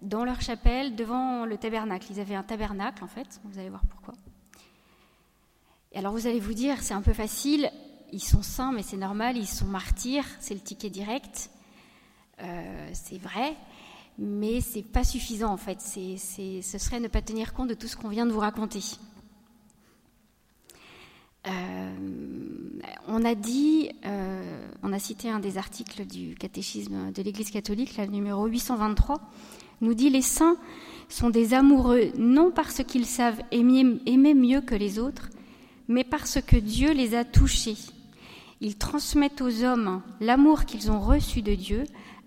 dans 0.00 0.24
leur 0.24 0.40
chapelle 0.40 0.94
devant 0.94 1.44
le 1.44 1.56
tabernacle. 1.56 2.06
Ils 2.10 2.20
avaient 2.20 2.36
un 2.36 2.44
tabernacle 2.44 3.02
en 3.02 3.08
fait, 3.08 3.40
vous 3.44 3.58
allez 3.58 3.70
voir 3.70 3.82
pourquoi. 3.88 4.14
Et 5.92 5.98
alors 5.98 6.12
vous 6.12 6.26
allez 6.26 6.40
vous 6.40 6.54
dire, 6.54 6.82
c'est 6.82 6.94
un 6.94 7.02
peu 7.02 7.12
facile, 7.12 7.70
ils 8.12 8.22
sont 8.22 8.42
saints, 8.42 8.72
mais 8.72 8.82
c'est 8.82 8.96
normal, 8.96 9.36
ils 9.36 9.48
sont 9.48 9.66
martyrs, 9.66 10.24
c'est 10.38 10.54
le 10.54 10.60
ticket 10.60 10.90
direct. 10.90 11.50
Euh, 12.42 12.90
c'est 12.92 13.18
vrai, 13.18 13.56
mais 14.18 14.60
c'est 14.60 14.82
pas 14.82 15.04
suffisant 15.04 15.52
en 15.52 15.56
fait. 15.56 15.80
Ce 15.80 16.78
serait 16.78 17.00
ne 17.00 17.08
pas 17.08 17.22
tenir 17.22 17.52
compte 17.52 17.68
de 17.68 17.74
tout 17.74 17.88
ce 17.88 17.96
qu'on 17.96 18.08
vient 18.08 18.26
de 18.26 18.32
vous 18.32 18.40
raconter. 18.40 18.80
Euh, 21.46 21.90
on 23.08 23.24
a 23.24 23.34
dit, 23.34 23.90
euh, 24.04 24.68
on 24.82 24.92
a 24.92 24.98
cité 24.98 25.30
un 25.30 25.40
des 25.40 25.56
articles 25.58 26.04
du 26.04 26.34
catéchisme 26.34 27.12
de 27.12 27.22
l'Église 27.22 27.50
catholique, 27.50 27.96
le 27.96 28.06
numéro 28.06 28.46
823, 28.46 29.20
nous 29.80 29.94
dit 29.94 30.10
les 30.10 30.22
saints 30.22 30.56
sont 31.08 31.30
des 31.30 31.54
amoureux 31.54 32.12
non 32.16 32.50
parce 32.50 32.84
qu'ils 32.84 33.06
savent 33.06 33.42
aimer 33.50 34.34
mieux 34.34 34.60
que 34.60 34.74
les 34.74 34.98
autres, 34.98 35.30
mais 35.90 36.04
parce 36.04 36.40
que 36.40 36.56
Dieu 36.56 36.92
les 36.92 37.16
a 37.16 37.24
touchés. 37.24 37.76
Ils 38.60 38.76
transmettent 38.76 39.40
aux 39.40 39.64
hommes 39.64 40.02
l'amour 40.20 40.64
qu'ils 40.64 40.88
ont 40.92 41.00
reçu 41.00 41.42
de 41.42 41.54
Dieu 41.54 41.84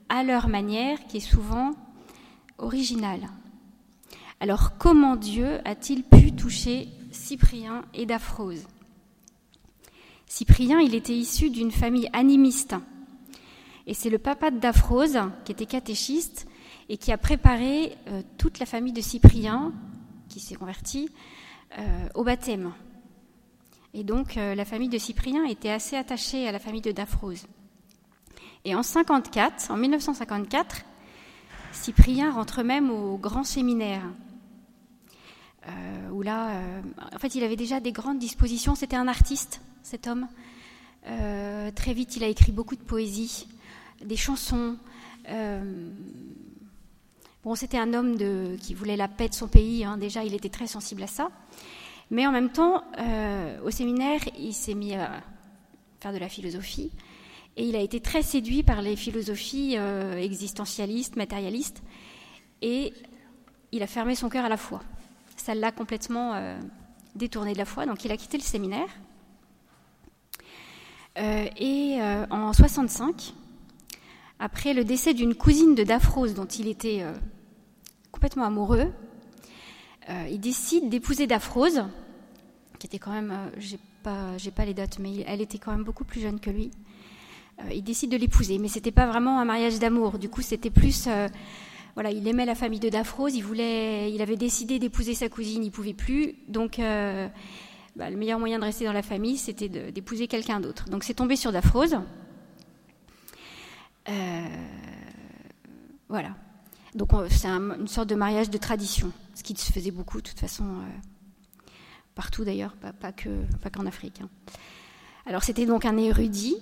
à 0.09 0.23
leur 0.23 0.49
manière, 0.49 1.07
qui 1.07 1.17
est 1.17 1.19
souvent 1.21 1.71
originale. 2.57 3.29
Alors 4.41 4.77
comment 4.77 5.15
Dieu 5.15 5.59
a-t-il 5.63 6.03
pu 6.03 6.33
toucher 6.33 6.89
Cyprien 7.11 7.85
et 7.93 8.05
Daphrose? 8.05 8.67
Cyprien, 10.27 10.81
il 10.81 10.93
était 10.93 11.15
issu 11.15 11.49
d'une 11.49 11.71
famille 11.71 12.09
animiste. 12.11 12.75
Et 13.87 13.93
c'est 13.93 14.09
le 14.09 14.19
papa 14.19 14.51
de 14.51 14.59
Daphrose, 14.59 15.19
qui 15.45 15.53
était 15.53 15.65
catéchiste, 15.65 16.47
et 16.89 16.97
qui 16.97 17.13
a 17.13 17.17
préparé 17.17 17.95
euh, 18.07 18.23
toute 18.37 18.59
la 18.59 18.65
famille 18.65 18.91
de 18.91 18.99
Cyprien, 18.99 19.71
qui 20.27 20.41
s'est 20.41 20.55
converti, 20.55 21.07
euh, 21.77 22.07
au 22.13 22.25
baptême. 22.25 22.73
Et 23.93 24.03
donc 24.03 24.35
la 24.35 24.65
famille 24.65 24.89
de 24.89 24.97
Cyprien 24.97 25.45
était 25.45 25.69
assez 25.69 25.95
attachée 25.95 26.47
à 26.47 26.51
la 26.51 26.59
famille 26.59 26.81
de 26.81 26.91
Daphrose. 26.91 27.45
Et 28.65 28.75
en 28.75 28.83
54, 28.83 29.71
en 29.71 29.77
1954, 29.77 30.81
Cyprien 31.71 32.31
rentre 32.31 32.63
même 32.63 32.89
au 32.89 33.17
grand 33.17 33.43
séminaire. 33.43 34.03
où 36.11 36.21
là, 36.21 36.61
en 37.13 37.19
fait, 37.19 37.35
il 37.35 37.43
avait 37.43 37.55
déjà 37.55 37.79
des 37.79 37.91
grandes 37.91 38.19
dispositions. 38.19 38.75
C'était 38.75 38.95
un 38.95 39.07
artiste, 39.07 39.61
cet 39.83 40.07
homme. 40.07 40.27
très 41.03 41.93
vite, 41.93 42.15
il 42.15 42.23
a 42.23 42.27
écrit 42.27 42.51
beaucoup 42.51 42.75
de 42.75 42.81
poésie, 42.81 43.47
des 44.03 44.17
chansons. 44.17 44.77
Bon, 47.43 47.55
c'était 47.55 47.77
un 47.77 47.93
homme 47.93 48.17
qui 48.57 48.73
voulait 48.73 48.97
la 48.97 49.07
paix 49.07 49.29
de 49.29 49.33
son 49.33 49.47
pays, 49.47 49.83
hein. 49.83 49.97
déjà 49.97 50.23
il 50.23 50.33
était 50.33 50.49
très 50.49 50.67
sensible 50.67 51.03
à 51.03 51.07
ça. 51.07 51.29
Mais 52.11 52.27
en 52.27 52.31
même 52.31 52.51
temps, 52.51 52.83
euh, 52.99 53.59
au 53.63 53.71
séminaire, 53.71 54.21
il 54.37 54.53
s'est 54.53 54.73
mis 54.73 54.93
à 54.93 55.21
faire 55.99 56.13
de 56.13 56.17
la 56.17 56.29
philosophie 56.29 56.91
et 57.55 57.67
il 57.67 57.75
a 57.75 57.79
été 57.79 57.99
très 57.99 58.21
séduit 58.21 58.63
par 58.63 58.81
les 58.81 58.95
philosophies 58.95 59.75
euh, 59.77 60.17
existentialistes, 60.17 61.15
matérialistes, 61.15 61.83
et 62.61 62.93
il 63.71 63.83
a 63.83 63.87
fermé 63.87 64.15
son 64.15 64.29
cœur 64.29 64.45
à 64.45 64.49
la 64.49 64.57
foi. 64.57 64.81
Ça 65.37 65.53
l'a 65.53 65.71
complètement 65.71 66.33
euh, 66.33 66.59
détourné 67.15 67.53
de 67.53 67.57
la 67.57 67.65
foi, 67.65 67.85
donc 67.85 68.03
il 68.05 68.11
a 68.11 68.17
quitté 68.17 68.37
le 68.37 68.43
séminaire. 68.43 68.89
et 71.15 71.99
en 72.31 72.53
65, 72.53 73.33
après 74.39 74.73
le 74.73 74.83
décès 74.83 75.13
d'une 75.13 75.35
cousine 75.35 75.75
de 75.75 75.83
Daphrose 75.83 76.33
dont 76.33 76.45
il 76.45 76.67
était 76.67 77.05
complètement 78.11 78.45
amoureux. 78.45 78.91
Euh, 80.09 80.27
il 80.29 80.39
décide 80.39 80.89
d'épouser 80.89 81.27
Daphrose, 81.27 81.83
qui 82.79 82.87
était 82.87 82.99
quand 82.99 83.11
même, 83.11 83.31
euh, 83.31 83.49
j'ai 83.57 83.77
pas, 84.51 84.65
les 84.65 84.73
dates, 84.73 84.99
mais 84.99 85.23
elle 85.27 85.41
était 85.41 85.57
quand 85.57 85.71
même 85.71 85.83
beaucoup 85.83 86.03
plus 86.03 86.21
jeune 86.21 86.39
que 86.39 86.49
lui. 86.49 86.71
Euh, 87.59 87.73
il 87.73 87.83
décide 87.83 88.11
de 88.11 88.17
l'épouser, 88.17 88.57
mais 88.57 88.67
c'était 88.67 88.91
pas 88.91 89.05
vraiment 89.05 89.39
un 89.39 89.45
mariage 89.45 89.79
d'amour. 89.79 90.19
Du 90.19 90.29
coup, 90.29 90.41
c'était 90.41 90.69
plus, 90.69 91.07
voilà, 91.93 92.11
il 92.11 92.27
aimait 92.27 92.45
la 92.45 92.55
famille 92.55 92.79
de 92.79 92.89
Daphrose, 92.89 93.35
il 93.35 93.43
voulait, 93.43 94.11
il 94.11 94.21
avait 94.21 94.35
décidé 94.35 94.79
d'épouser 94.79 95.13
sa 95.13 95.29
cousine, 95.29 95.63
il 95.63 95.71
pouvait 95.71 95.93
plus, 95.93 96.35
donc. 96.47 96.79
Bah, 97.95 98.09
le 98.09 98.17
meilleur 98.17 98.39
moyen 98.39 98.57
de 98.57 98.63
rester 98.63 98.85
dans 98.85 98.91
la 98.91 99.03
famille, 99.03 99.37
c'était 99.37 99.69
d'épouser 99.69 100.27
quelqu'un 100.27 100.59
d'autre. 100.59 100.89
Donc 100.89 101.03
c'est 101.03 101.13
tombé 101.13 101.35
sur 101.35 101.51
Daphrose. 101.51 101.95
voilà. 106.09 106.35
Donc 106.95 107.11
c'est 107.29 107.47
une 107.47 107.87
sorte 107.87 108.09
de 108.09 108.15
mariage 108.15 108.49
de 108.49 108.57
tradition, 108.57 109.11
ce 109.33 109.43
qui 109.43 109.55
se 109.55 109.71
faisait 109.71 109.91
beaucoup 109.91 110.17
de 110.17 110.29
toute 110.29 110.39
façon 110.39 110.65
euh, 110.65 111.67
partout 112.15 112.43
d'ailleurs, 112.43 112.75
pas, 112.75 113.11
qu'en 113.11 113.85
Afrique. 113.85 114.21
Hein. 114.21 114.29
Alors 115.25 115.43
c'était 115.43 115.65
donc 115.65 115.85
un 115.85 115.97
érudit, 115.97 116.55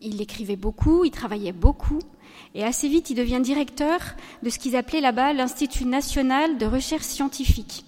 il 0.00 0.20
écrivait 0.20 0.56
beaucoup, 0.56 1.04
il 1.04 1.10
travaillait 1.10 1.52
beaucoup, 1.52 1.98
et 2.54 2.64
assez 2.64 2.88
vite 2.88 3.10
il 3.10 3.14
devient 3.14 3.40
directeur 3.42 3.98
de 4.42 4.50
ce 4.50 4.58
qu'ils 4.58 4.76
appelaient 4.76 5.00
là-bas 5.00 5.32
l'Institut 5.32 5.84
national 5.84 6.58
de 6.58 6.66
recherche 6.66 7.04
scientifique. 7.04 7.84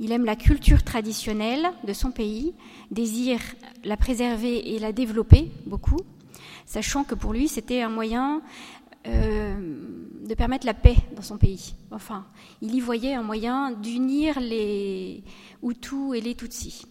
Il 0.00 0.12
aime 0.12 0.24
la 0.24 0.36
culture 0.36 0.84
traditionnelle 0.84 1.68
de 1.84 1.92
son 1.92 2.12
pays, 2.12 2.54
désire 2.92 3.40
la 3.84 3.96
préserver 3.96 4.74
et 4.74 4.78
la 4.78 4.92
développer 4.92 5.50
beaucoup, 5.66 6.00
sachant 6.66 7.02
que 7.02 7.16
pour 7.16 7.32
lui 7.32 7.48
c'était 7.48 7.82
un 7.82 7.88
moyen 7.88 8.40
de 9.08 10.34
permettre 10.34 10.66
la 10.66 10.74
paix 10.74 10.96
dans 11.16 11.22
son 11.22 11.38
pays. 11.38 11.74
Enfin, 11.90 12.26
il 12.60 12.74
y 12.74 12.80
voyait 12.80 13.14
un 13.14 13.22
moyen 13.22 13.70
d'unir 13.72 14.38
les 14.40 15.24
Hutus 15.62 16.14
et 16.14 16.20
les 16.20 16.34
Tutsis. 16.34 16.86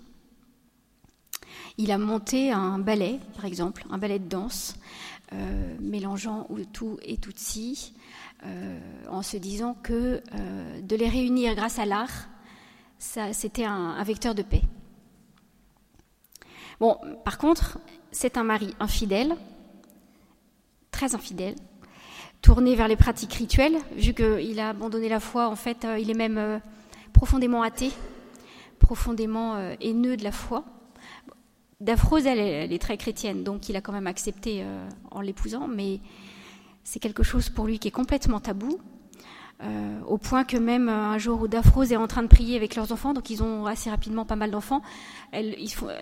Il 1.77 1.91
a 1.91 1.97
monté 1.97 2.51
un 2.51 2.79
ballet, 2.79 3.19
par 3.35 3.45
exemple, 3.45 3.85
un 3.91 3.99
ballet 3.99 4.17
de 4.17 4.27
danse, 4.27 4.75
euh, 5.33 5.75
mélangeant 5.79 6.47
Hutus 6.49 6.97
et 7.03 7.17
Tutsis, 7.17 7.93
euh, 8.45 8.79
en 9.09 9.21
se 9.21 9.37
disant 9.37 9.75
que 9.83 10.21
de 10.81 10.95
les 10.95 11.09
réunir 11.09 11.53
grâce 11.55 11.77
à 11.77 11.85
l'art, 11.85 12.27
c'était 12.97 13.65
un, 13.65 13.71
un 13.71 14.03
vecteur 14.03 14.33
de 14.33 14.41
paix. 14.41 14.63
Bon, 16.79 16.97
par 17.23 17.37
contre, 17.37 17.79
c'est 18.11 18.37
un 18.37 18.43
mari 18.43 18.73
infidèle, 18.79 19.35
très 20.91 21.13
infidèle, 21.13 21.55
tourné 22.47 22.75
vers 22.75 22.87
les 22.87 22.95
pratiques 22.95 23.33
rituelles, 23.33 23.75
vu 23.97 24.13
qu'il 24.13 24.57
a 24.61 24.69
abandonné 24.69 25.09
la 25.09 25.19
foi, 25.19 25.49
en 25.49 25.57
fait, 25.57 25.83
euh, 25.83 25.99
il 25.99 26.09
est 26.09 26.13
même 26.13 26.37
euh, 26.37 26.59
profondément 27.11 27.61
athée, 27.61 27.91
profondément 28.79 29.55
euh, 29.55 29.75
haineux 29.81 30.15
de 30.15 30.23
la 30.23 30.31
foi. 30.31 30.63
Daphrose, 31.81 32.25
elle, 32.25 32.39
est 32.71 32.81
très 32.81 32.95
chrétienne, 32.95 33.43
donc 33.43 33.67
il 33.67 33.75
a 33.75 33.81
quand 33.81 33.91
même 33.91 34.07
accepté 34.07 34.63
en 35.11 35.21
l'épousant, 35.21 35.67
mais 35.67 35.99
c'est 36.83 36.99
quelque 36.99 37.21
chose 37.21 37.49
pour 37.49 37.67
lui 37.67 37.77
qui 37.77 37.89
est 37.89 37.91
complètement 37.91 38.39
tabou, 38.39 38.79
au 40.07 40.17
point 40.17 40.43
que 40.43 40.57
même 40.57 40.89
un 40.89 41.19
jour 41.19 41.41
où 41.41 41.47
Daphrose 41.47 41.91
est 41.91 41.97
en 41.97 42.07
train 42.07 42.23
de 42.23 42.27
prier 42.27 42.55
avec 42.55 42.75
leurs 42.75 42.91
enfants, 42.91 43.13
donc 43.13 43.29
ils 43.29 43.43
ont 43.43 43.67
assez 43.67 43.91
rapidement 43.91 44.25
pas 44.25 44.35
mal 44.35 44.49
d'enfants, 44.49 44.81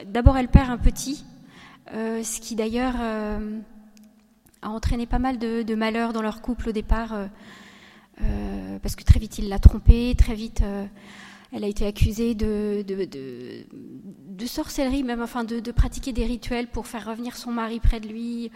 d'abord 0.06 0.38
elle 0.38 0.48
perd 0.48 0.70
un 0.70 0.78
petit, 0.78 1.26
ce 1.92 2.40
qui 2.40 2.56
d'ailleurs 2.56 2.96
a 4.66 4.70
entraîné 4.70 5.06
pas 5.06 5.20
mal 5.20 5.38
de, 5.38 5.76
malheurs 5.76 6.12
dans 6.12 6.22
leur 6.22 6.42
couple 6.42 6.70
au 6.70 6.72
départ, 6.72 7.14
euh, 7.14 7.28
euh, 8.22 8.80
parce 8.80 8.96
que 8.96 9.04
très 9.04 9.20
vite 9.20 9.38
il 9.38 9.48
l'a 9.48 9.60
trompée, 9.60 10.16
très 10.18 10.34
vite 10.34 10.62
euh, 10.64 10.86
elle 11.52 11.64
a 11.64 11.68
été 11.68 11.86
accusée 11.86 12.34
de, 12.34 12.84
de, 12.88 14.46
sorcellerie, 14.46 15.04
même 15.04 15.22
enfin 15.22 15.44
de, 15.44 15.72
pratiquer 15.72 16.12
des 16.12 16.26
rituels 16.26 16.68
pour 16.68 16.88
faire 16.88 17.06
revenir 17.06 17.38
son 17.38 17.52
mari 17.52 17.80
près 17.80 18.00
de 18.00 18.08
lui. 18.08 18.52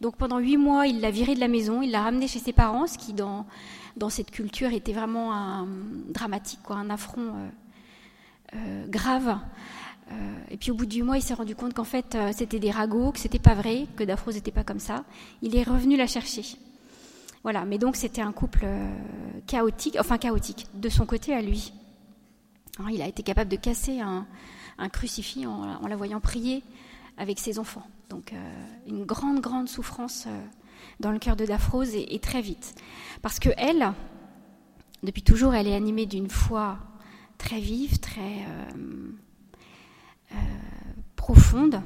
Donc 0.00 0.16
pendant 0.16 0.38
huit 0.38 0.58
mois, 0.58 0.86
il 0.86 1.00
l'a 1.00 1.10
virée 1.10 1.34
de 1.34 1.40
la 1.40 1.48
maison, 1.48 1.80
il 1.82 1.92
l'a 1.92 2.02
ramenée 2.02 2.28
chez 2.28 2.40
ses 2.40 2.52
parents, 2.52 2.86
ce 2.86 2.98
qui 2.98 3.14
dans, 3.14 3.46
dans 3.96 4.10
cette 4.10 4.30
culture 4.30 4.72
était 4.72 4.92
vraiment 4.92 5.66
dramatique, 6.08 6.60
quoi, 6.62 6.76
un 6.76 6.90
affront 6.90 7.32
grave. 8.88 9.38
Et 10.50 10.56
puis 10.56 10.70
au 10.70 10.74
bout 10.74 10.86
du 10.86 11.02
mois, 11.02 11.16
il 11.16 11.22
s'est 11.22 11.34
rendu 11.34 11.54
compte 11.54 11.74
qu'en 11.74 11.84
fait, 11.84 12.14
euh, 12.14 12.30
c'était 12.34 12.58
des 12.58 12.70
ragots, 12.70 13.12
que 13.12 13.18
c'était 13.18 13.38
pas 13.38 13.54
vrai, 13.54 13.86
que 13.96 14.04
Daphrose 14.04 14.34
n'était 14.34 14.50
pas 14.50 14.64
comme 14.64 14.78
ça. 14.78 15.04
Il 15.40 15.56
est 15.56 15.62
revenu 15.62 15.96
la 15.96 16.06
chercher. 16.06 16.44
Voilà, 17.42 17.64
mais 17.64 17.78
donc 17.78 17.96
c'était 17.96 18.20
un 18.20 18.32
couple 18.32 18.60
euh, 18.64 18.88
chaotique, 19.46 19.96
enfin 19.98 20.18
chaotique, 20.18 20.66
de 20.74 20.88
son 20.88 21.06
côté 21.06 21.34
à 21.34 21.42
lui. 21.42 21.72
il 22.90 23.02
a 23.02 23.08
été 23.08 23.22
capable 23.22 23.50
de 23.50 23.56
casser 23.56 24.00
un, 24.00 24.26
crucifix 24.92 25.46
en, 25.46 25.86
la 25.86 25.96
voyant 25.96 26.20
prier 26.20 26.62
avec 27.16 27.38
ses 27.38 27.58
enfants. 27.58 27.86
Donc 28.10 28.32
une 28.86 29.04
grande, 29.04 29.40
grande 29.40 29.68
souffrance 29.68 30.26
dans 31.00 31.12
le 31.12 31.18
cœur 31.18 31.36
de 31.36 31.44
Daphrose 31.44 31.94
et, 31.94 32.18
très 32.18 32.40
vite. 32.40 32.74
Parce 33.22 33.38
que 33.38 33.50
elle, 33.56 33.92
depuis 35.02 35.22
toujours, 35.22 35.54
elle 35.54 35.68
est 35.68 35.74
animée 35.74 36.06
d'une 36.06 36.28
foi 36.28 36.78
très 37.38 37.60
vive, 37.60 37.98
très 37.98 38.20
euh, 38.20 39.10
profonde 41.16 41.82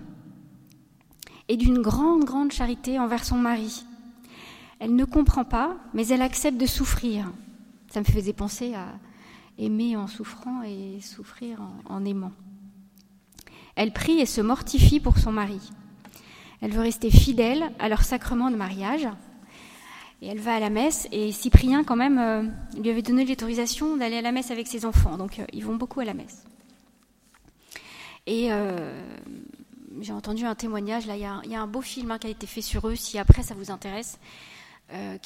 et 1.48 1.56
d'une 1.56 1.80
grande, 1.80 2.24
grande 2.24 2.52
charité 2.52 2.98
envers 2.98 3.24
son 3.24 3.37
mari. 3.37 3.85
Elle 4.78 4.94
ne 4.94 5.04
comprend 5.04 5.44
pas, 5.44 5.76
mais 5.94 6.06
elle 6.09 6.22
accepte 6.22 6.59
de 6.59 6.66
souffrir. 6.66 7.30
Ça 7.88 8.00
me 8.00 8.04
faisait 8.04 8.32
penser 8.32 8.74
à 8.74 8.87
aimer 9.59 9.96
en 9.96 10.06
souffrant 10.06 10.62
et 10.62 11.00
souffrir 11.00 11.61
en, 11.87 12.04
aimant. 12.04 12.32
Elle 13.74 13.92
prie 13.92 14.20
et 14.20 14.26
se 14.26 14.40
mortifie 14.40 15.00
pour 15.00 15.18
son 15.18 15.32
mari. 15.32 15.61
Elle 16.61 16.72
veut 16.72 16.80
rester 16.80 17.11
fidèle 17.11 17.70
à 17.78 17.88
leur 17.88 18.02
sacrement 18.02 18.50
de 18.50 18.56
mariage. 18.56 19.09
Et 20.22 20.28
elle 20.28 20.40
va 20.40 20.54
à 20.54 20.61
la 20.61 20.70
messe. 20.70 21.06
Et 21.12 21.30
Cyprien, 21.30 21.85
quand 21.85 21.96
même, 21.96 22.18
euh, 22.18 22.42
lui 22.80 22.88
avait 22.88 23.02
donné 23.02 23.24
l'autorisation 23.26 23.96
d'aller 23.96 24.16
à 24.16 24.22
la 24.22 24.32
messe 24.32 24.50
avec 24.50 24.66
ses 24.66 24.87
enfants. 24.87 25.18
Donc, 25.18 25.38
euh, 25.38 25.44
ils 25.52 25.62
vont 25.62 25.76
beaucoup 25.76 26.00
à 26.00 26.06
la 26.06 26.14
messe. 26.14 26.44
Et 28.26 28.52
euh, 28.52 29.00
j'ai 30.00 30.12
entendu 30.12 30.44
un 30.44 30.54
témoignage, 30.54 31.06
là, 31.06 31.16
il 31.16 31.50
y, 31.50 31.54
a 31.54 31.60
un 31.60 31.66
beau 31.66 31.80
film 31.80 32.10
hein, 32.10 32.18
qui 32.18 32.26
a 32.26 32.30
été 32.30 32.46
fait 32.46 32.60
sur 32.60 32.88
eux, 32.88 32.96
si 32.96 33.18
après 33.18 33.42
ça 33.42 33.54
vous 33.54 33.70
intéresse, 33.70 34.18
euh, 34.92 35.16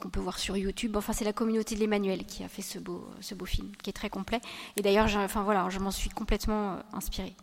qu'on 0.00 0.10
peut 0.10 0.20
voir 0.20 0.38
sur 0.38 0.56
YouTube. 0.56 0.96
Enfin, 0.96 1.14
c'est 1.14 1.24
la 1.24 1.32
communauté 1.32 1.74
de 1.74 1.80
l'Emmanuel 1.80 2.24
qui 2.26 2.44
a 2.44 2.48
fait 2.48 2.62
ce 2.62 2.78
beau, 2.78 3.08
film, 3.46 3.72
qui 3.82 3.88
est 3.90 3.94
très 3.94 4.10
complet. 4.10 4.40
Et 4.76 4.82
d'ailleurs, 4.82 5.08
enfin, 5.16 5.42
voilà, 5.42 5.68
je 5.70 5.78
m'en 5.78 5.90
suis 5.90 6.10
complètement 6.10 6.74
euh, 6.74 6.80
inspirée. 6.92 7.34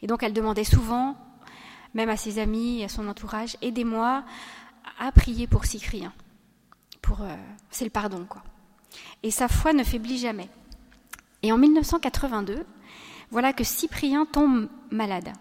Et 0.00 0.06
donc, 0.06 0.22
elle 0.22 0.32
demandait 0.32 0.64
souvent, 0.64 1.16
même 1.92 2.08
à 2.08 2.16
ses 2.16 2.38
amis, 2.38 2.84
à 2.84 2.88
son 2.88 3.08
entourage, 3.08 3.56
aidez-moi 3.62 4.24
à 5.00 5.10
prier 5.10 5.48
pour 5.48 5.64
Cyprien. 5.64 6.12
Pour, 7.02 7.20
c'est 7.70 7.84
le 7.84 7.90
pardon, 7.90 8.24
quoi. 8.28 8.42
Et 9.22 9.30
sa 9.30 9.48
foi 9.48 9.72
ne 9.72 9.82
faiblit 9.82 10.18
jamais. 10.18 10.48
Et 11.42 11.52
en 11.52 11.58
1982, 11.58 12.64
voilà 13.30 13.52
que 13.52 13.64
Cyprien 13.64 14.26
tombe 14.26 14.68
malade. 14.90 15.32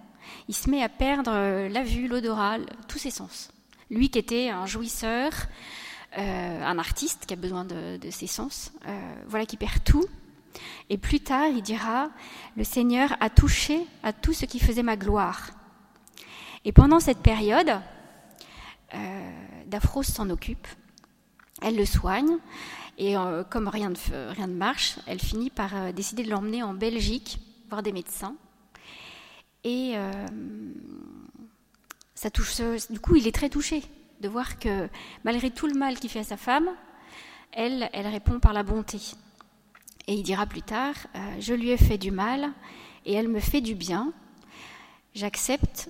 Il 0.47 0.55
se 0.55 0.69
met 0.69 0.83
à 0.83 0.89
perdre 0.89 1.31
euh, 1.33 1.69
la 1.69 1.83
vue, 1.83 2.07
l'odorat, 2.07 2.57
tous 2.87 2.97
ses 2.97 3.11
sens. 3.11 3.51
Lui 3.89 4.09
qui 4.09 4.19
était 4.19 4.49
un 4.49 4.65
jouisseur, 4.65 5.31
euh, 6.17 6.63
un 6.63 6.79
artiste 6.79 7.25
qui 7.25 7.33
a 7.33 7.37
besoin 7.37 7.65
de, 7.65 7.99
ses 8.09 8.27
sens, 8.27 8.71
euh, 8.87 9.23
voilà 9.27 9.45
qui 9.45 9.57
perd 9.57 9.83
tout. 9.83 10.05
Et 10.89 10.97
plus 10.97 11.19
tard, 11.19 11.47
il 11.47 11.61
dira, 11.61 12.09
le 12.55 12.63
Seigneur 12.63 13.15
a 13.19 13.29
touché 13.29 13.85
à 14.03 14.13
tout 14.13 14.33
ce 14.33 14.45
qui 14.45 14.59
faisait 14.59 14.83
ma 14.83 14.97
gloire. 14.97 15.49
Et 16.65 16.71
pendant 16.71 16.99
cette 16.99 17.19
période, 17.19 17.79
Daphros 19.65 20.03
s'en 20.03 20.29
occupe, 20.29 20.67
elle 21.63 21.75
le 21.75 21.85
soigne, 21.85 22.37
et 22.99 23.15
comme 23.49 23.67
rien 23.67 23.89
ne, 23.89 24.45
marche, 24.45 24.99
elle 25.07 25.19
finit 25.19 25.49
par 25.49 25.91
décider 25.91 26.23
de 26.23 26.29
l'emmener 26.29 26.61
en 26.61 26.75
Belgique, 26.75 27.39
des 27.81 27.91
médecins. 27.91 28.35
Et 29.63 29.93
euh, 29.95 30.11
ça 32.15 32.29
touche, 32.29 32.59
du 32.89 32.99
coup, 32.99 33.15
il 33.15 33.27
est 33.27 33.35
très 33.35 33.49
touché 33.49 33.81
de 34.21 34.27
voir 34.27 34.59
que 34.59 34.89
malgré 35.23 35.51
tout 35.51 35.67
le 35.67 35.73
mal 35.73 35.99
qu'il 35.99 36.09
fait 36.09 36.19
à 36.19 36.23
sa 36.23 36.37
femme, 36.37 36.69
elle, 37.51 37.89
elle 37.93 38.07
répond 38.07 38.39
par 38.39 38.53
la 38.53 38.63
bonté. 38.63 38.99
Et 40.07 40.15
il 40.15 40.23
dira 40.23 40.45
plus 40.45 40.61
tard, 40.61 40.95
euh, 41.15 41.19
je 41.39 41.53
lui 41.53 41.69
ai 41.69 41.77
fait 41.77 41.97
du 41.97 42.11
mal 42.11 42.51
et 43.05 43.13
elle 43.13 43.29
me 43.29 43.39
fait 43.39 43.61
du 43.61 43.75
bien. 43.75 44.11
J'accepte, 45.15 45.89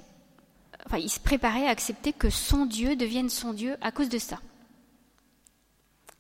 enfin, 0.86 0.98
il 0.98 1.10
se 1.10 1.19
préparait 1.19 1.67
à 1.67 1.72
accepter 1.72 2.13
que 2.13 2.30
son 2.30 2.65
Dieu 2.65 2.96
devienne 2.96 3.30
son 3.30 3.54
Dieu 3.54 3.76
à 3.82 3.91
cause 3.91 4.10
de 4.10 4.19
ça. 4.19 4.39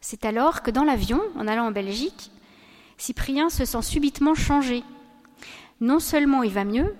C'est 0.01 0.25
alors 0.25 0.63
que 0.63 0.71
dans 0.71 0.83
l'avion, 0.83 1.21
en 1.35 1.47
allant 1.47 1.67
en 1.67 1.71
Belgique, 1.71 2.31
Cyprien 2.97 3.49
se 3.49 3.65
sent 3.65 3.81
subitement 3.81 4.35
changé. 4.35 4.83
Non 5.81 5.99
seulement 5.99 6.43
il 6.43 6.51
va 6.51 6.65
mieux, 6.65 6.95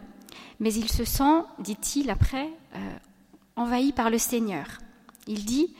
mais 0.60 0.74
il 0.74 0.90
se 0.90 1.06
sent, 1.06 1.44
dit-il 1.60 2.10
après, 2.10 2.50
euh, 2.76 2.98
envahi 3.56 3.92
par 3.92 4.10
le 4.10 4.18
Seigneur. 4.18 4.80
Il 5.28 5.46
dit, 5.46 5.74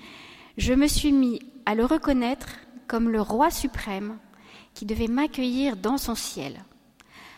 je 0.58 0.74
me 0.74 0.88
suis 0.88 1.12
mis 1.12 1.40
à 1.66 1.76
le 1.76 1.86
reconnaître 1.86 2.48
comme 2.88 3.10
le 3.10 3.22
roi 3.22 3.50
suprême 3.50 4.18
qui 4.74 4.86
devait 4.86 5.08
m'accueillir 5.08 5.78
dans 5.78 5.98
son 5.98 6.16
ciel. 6.16 6.64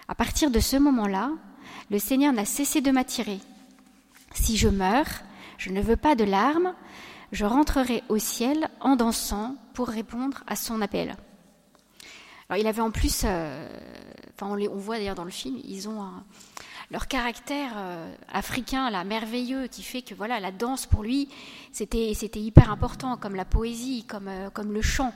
À 0.08 0.16
partir 0.16 0.52
de 0.52 0.60
ce 0.60 0.78
moment-là, 0.78 1.32
le 1.90 2.00
Seigneur 2.00 2.34
n'a 2.34 2.46
cessé 2.46 2.82
de 2.82 2.92
m'attirer. 2.92 3.40
Si 4.34 4.58
je 4.58 4.70
meurs, 4.70 5.08
je 5.58 5.70
ne 5.70 5.82
veux 5.82 5.96
pas 5.96 6.16
de 6.16 6.24
larmes, 6.24 6.74
je 7.32 7.46
rentrerai 7.46 8.04
au 8.10 8.18
ciel 8.18 8.70
en 8.82 8.96
dansant 8.96 9.56
pour 9.74 9.88
répondre 9.88 10.44
à 10.48 10.56
son 10.56 10.82
appel. 10.82 11.16
Alors 12.50 12.62
il 12.62 12.68
avait 12.68 12.82
en 12.82 12.92
plus, 12.92 13.24
euh, 13.26 13.68
enfin 14.36 14.58
on, 14.58 14.78
voit 14.78 14.98
d'ailleurs 14.98 15.16
dans 15.16 15.24
le 15.24 15.32
film, 15.32 15.58
ils 15.64 15.88
ont 15.88 16.02
leur 16.92 17.08
caractère 17.08 17.74
euh, 17.76 18.14
africain, 18.32 18.90
là, 18.90 19.04
merveilleux, 19.04 19.68
qui 19.68 19.84
fait 19.84 20.02
que 20.02 20.14
voilà, 20.14 20.40
la 20.40 20.52
danse 20.52 20.86
pour 20.86 21.04
lui, 21.04 21.30
c'était, 21.72 22.12
hyper 22.36 22.72
important, 22.72 23.18
comme 23.18 23.36
la 23.36 23.46
poésie, 23.46 24.06
comme, 24.08 24.28
euh, 24.28 24.50
le 24.64 24.82
chant. 24.82 25.14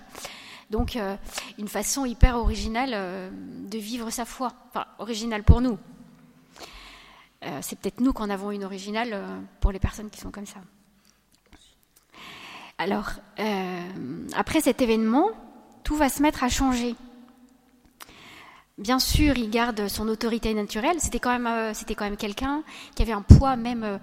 Donc, 0.71 0.95
euh, 0.95 1.15
une 1.57 1.67
façon 1.67 2.05
hyper 2.05 2.37
originale 2.37 3.31
de 3.69 3.77
vivre 3.77 4.09
sa 4.11 4.25
foi. 4.25 4.53
Enfin, 4.69 4.85
originale 4.99 5.43
pour 5.43 5.61
nous. 5.61 5.79
c'est 7.61 7.79
peut-être 7.79 8.01
nous 8.01 8.13
qu'en 8.13 8.29
avons 8.29 8.51
une 8.51 8.63
originale 8.63 9.19
pour 9.61 9.71
les 9.71 9.79
personnes 9.79 10.11
qui 10.11 10.19
sont 10.19 10.29
comme 10.29 10.45
ça. 10.45 10.59
Alors, 12.77 13.13
après 14.35 14.61
cet 14.61 14.81
événement, 14.81 15.31
tout 15.83 15.95
va 15.95 16.07
se 16.07 16.21
mettre 16.21 16.43
à 16.43 16.49
changer. 16.49 16.95
Bien 18.79 18.99
sûr, 18.99 19.37
il 19.37 19.49
garde 19.49 19.89
son 19.89 20.07
autorité 20.07 20.53
naturelle. 20.53 20.95
C'était 20.99 21.19
quand 21.19 21.37
même, 21.37 21.47
euh, 21.47 22.15
quelqu'un 22.17 22.63
qui 22.95 23.01
avait 23.01 23.11
un 23.11 23.21
poids 23.21 23.57
même 23.57 23.83
euh, 23.83 23.97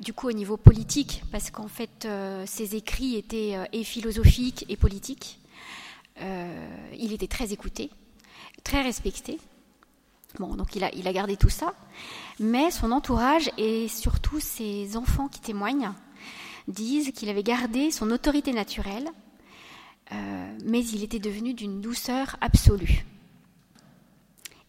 du 0.00 0.14
coup 0.14 0.28
au 0.28 0.32
niveau 0.32 0.56
politique, 0.56 1.22
parce 1.30 1.50
qu'en 1.50 1.68
fait, 1.68 2.06
euh, 2.06 2.44
ses 2.46 2.74
écrits 2.74 3.16
étaient 3.16 3.58
et 3.74 3.84
philosophiques 3.84 4.64
et 4.70 4.76
politiques. 4.78 5.38
il 6.98 7.12
était 7.12 7.26
très 7.26 7.52
écouté, 7.52 7.90
très 8.62 8.80
respecté. 8.80 9.38
Bon, 10.38 10.56
donc 10.56 10.74
il 10.74 10.84
a, 10.84 10.94
il 10.94 11.06
a 11.06 11.12
gardé 11.12 11.36
tout 11.36 11.50
ça, 11.50 11.74
mais 12.40 12.70
son 12.70 12.92
entourage 12.92 13.50
et 13.58 13.88
surtout 13.88 14.40
ses 14.40 14.96
enfants 14.96 15.28
qui 15.28 15.40
témoignent 15.40 15.92
disent 16.66 17.12
qu'il 17.12 17.28
avait 17.28 17.42
gardé 17.42 17.90
son 17.90 18.10
autorité 18.10 18.52
naturelle, 18.52 19.10
mais 20.64 20.82
il 20.86 21.02
était 21.02 21.18
devenu 21.18 21.52
d'une 21.52 21.80
douceur 21.80 22.36
absolue 22.40 23.04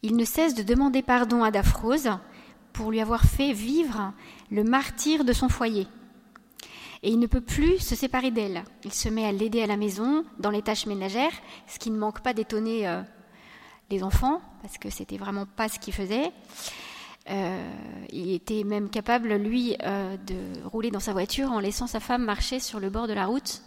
il 0.06 0.16
ne 0.16 0.24
cesse 0.24 0.54
de 0.54 0.62
demander 0.62 1.02
pardon 1.02 1.44
à 1.44 1.50
Daphrose 1.50 2.12
pour 2.74 2.92
lui 2.92 3.02
avoir 3.02 3.24
fait 3.24 3.54
vivre 3.54 4.14
le 4.52 4.64
martyr 4.64 5.26
de 5.26 5.34
son 5.34 5.50
foyer. 5.50 5.88
Et 7.02 7.10
il 7.10 7.18
ne 7.18 7.26
peut 7.26 7.42
plus 7.42 7.80
se 7.80 7.96
séparer 7.96 8.30
d'elle. 8.30 8.64
Il 8.84 8.94
se 8.94 9.10
met 9.10 9.26
à 9.26 9.32
l'aider 9.32 9.64
à 9.64 9.68
la 9.68 9.78
maison, 9.78 10.24
dans 10.38 10.52
les 10.52 10.62
tâches 10.62 10.86
ménagères, 10.86 11.34
ce 11.68 11.80
qui 11.80 11.90
ne 11.90 11.98
manque 11.98 12.22
pas 12.22 12.36
d'étonner 12.36 12.88
euh, 12.88 13.02
les 13.90 14.04
enfants, 14.04 14.42
parce 14.62 14.78
que 14.78 14.92
c'était 14.92 15.18
vraiment 15.18 15.48
pas 15.48 15.70
ce 15.70 15.80
qu'il 15.80 15.94
faisait. 15.94 16.32
Euh, 17.32 17.74
il 18.12 18.32
était 18.32 18.64
même 18.64 18.92
capable, 18.92 19.34
lui, 19.34 19.76
euh, 19.82 20.18
de 20.18 20.64
rouler 20.66 20.92
dans 20.92 21.00
sa 21.00 21.14
voiture 21.14 21.52
en 21.52 21.60
laissant 21.60 21.88
sa 21.88 22.00
femme 22.00 22.24
marcher 22.24 22.60
sur 22.60 22.80
le 22.80 22.92
bord 22.92 23.08
de 23.08 23.14
la 23.14 23.26
route. 23.26 23.64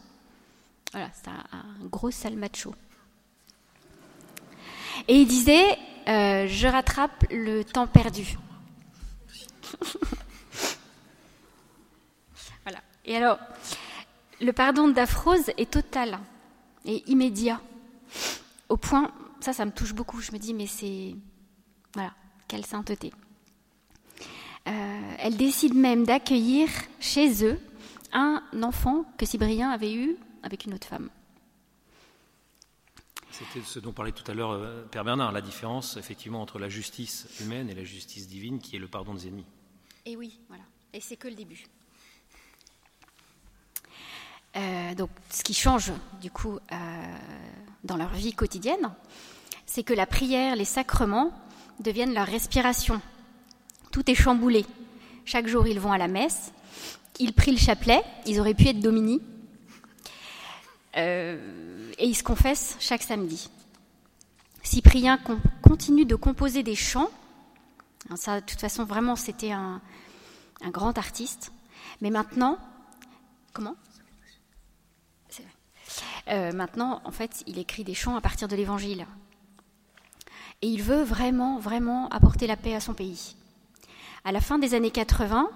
Voilà, 0.92 1.09
c'est 1.14 1.29
un, 1.31 1.44
un 1.59 1.87
gros 1.87 2.12
sale 2.12 2.37
macho. 2.37 2.72
Et 5.09 5.16
il 5.20 5.27
disait 5.27 5.77
euh, 6.09 6.47
je 6.49 6.66
rattrape 6.66 7.27
le 7.31 7.62
temps 7.64 7.87
perdu. 7.87 8.38
voilà. 12.64 12.81
Et 13.05 13.16
alors, 13.16 13.38
le 14.40 14.53
pardon 14.53 14.88
d'Aphrose 14.88 15.51
est 15.57 15.71
total 15.71 16.18
et 16.85 17.03
immédiat. 17.11 17.61
Au 18.68 18.77
point, 18.77 19.12
ça, 19.40 19.53
ça 19.53 19.64
me 19.64 19.71
touche 19.71 19.94
beaucoup. 19.94 20.21
Je 20.21 20.33
me 20.33 20.38
dis, 20.38 20.55
mais 20.55 20.66
c'est. 20.66 21.14
Voilà, 21.94 22.12
quelle 22.47 22.64
sainteté. 22.64 23.12
Euh, 24.66 25.14
elle 25.18 25.37
décide 25.37 25.75
même 25.75 26.05
d'accueillir 26.05 26.68
chez 27.01 27.44
eux 27.44 27.59
un 28.12 28.42
enfant 28.62 29.05
que 29.16 29.27
Cybrien 29.27 29.71
avait 29.71 29.94
eu 29.94 30.16
avec 30.42 30.64
une 30.64 30.75
autre 30.75 30.87
femme. 30.87 31.09
C'était 33.38 33.64
ce 33.64 33.79
dont 33.79 33.92
parlait 33.92 34.11
tout 34.11 34.29
à 34.29 34.35
l'heure 34.35 34.51
euh, 34.51 34.85
Père 34.90 35.05
Bernard, 35.05 35.31
la 35.31 35.40
différence 35.40 35.96
effectivement 35.96 36.42
entre 36.42 36.59
la 36.59 36.68
justice 36.68 37.29
humaine 37.40 37.70
et 37.70 37.74
la 37.74 37.85
justice 37.85 38.27
divine 38.27 38.59
qui 38.59 38.74
est 38.74 38.81
le 38.81 38.88
pardon 38.88 39.14
des 39.14 39.29
ennemis. 39.29 39.46
Et 40.07 40.16
oui, 40.16 40.40
voilà. 40.48 40.64
Et 40.92 41.01
c'est 41.01 41.16
que 41.16 41.29
le 41.29 41.37
début. 41.37 41.66
Euh, 44.57 44.94
donc, 44.96 45.11
ce 45.31 45.44
qui 45.44 45.55
change 45.55 45.92
du 46.20 46.33
coup 46.33 46.59
euh, 46.72 46.77
dans 47.85 47.96
leur 47.96 48.12
vie 48.12 48.33
quotidienne, 48.33 48.92
c'est 49.66 49.85
que 49.85 49.94
la 49.94 50.07
prière, 50.07 50.57
les 50.57 50.64
sacrements 50.64 51.33
deviennent 51.79 52.14
leur 52.14 52.27
respiration. 52.27 53.01
Tout 53.92 54.11
est 54.11 54.16
chamboulé. 54.16 54.66
Chaque 55.24 55.46
jour, 55.46 55.68
ils 55.68 55.79
vont 55.79 55.92
à 55.92 55.98
la 55.98 56.09
messe, 56.09 56.53
ils 57.20 57.33
prient 57.33 57.53
le 57.53 57.59
chapelet, 57.59 58.03
ils 58.27 58.40
auraient 58.40 58.55
pu 58.55 58.66
être 58.66 58.81
domini. 58.81 59.20
Euh, 60.99 61.93
et 61.99 62.07
il 62.07 62.15
se 62.15 62.23
confesse 62.23 62.77
chaque 62.81 63.03
samedi. 63.03 63.49
Cyprien 64.63 65.19
continue 65.63 66.05
de 66.05 66.17
composer 66.17 66.63
des 66.63 66.75
chants. 66.75 67.11
Ça, 68.17 68.41
de 68.41 68.47
toute 68.47 68.61
façon, 68.61 68.85
vraiment, 68.85 69.17
c'était 69.17 69.53
un, 69.53 69.81
grand 70.67 70.99
artiste. 70.99 71.53
Mais 72.01 72.11
maintenant, 72.11 72.59
comment? 73.53 73.77
Euh, 76.29 76.53
Maintenant, 76.53 77.01
en 77.05 77.11
fait, 77.11 77.43
il 77.47 77.59
écrit 77.59 77.85
des 77.85 77.95
chants 77.95 78.17
à 78.17 78.21
partir 78.21 78.49
de 78.49 78.57
l'Évangile. 78.57 79.07
Et 80.61 80.69
il 80.69 80.83
veut 80.83 81.03
vraiment, 81.03 81.59
vraiment 81.59 82.09
apporter 82.09 82.47
la 82.47 82.57
paix 82.57 82.75
à 82.75 82.81
son 82.81 82.93
pays. 82.93 83.37
À 84.25 84.33
la 84.33 84.41
fin 84.41 84.59
des 84.59 84.75
années 84.75 84.91
80, 84.91 85.49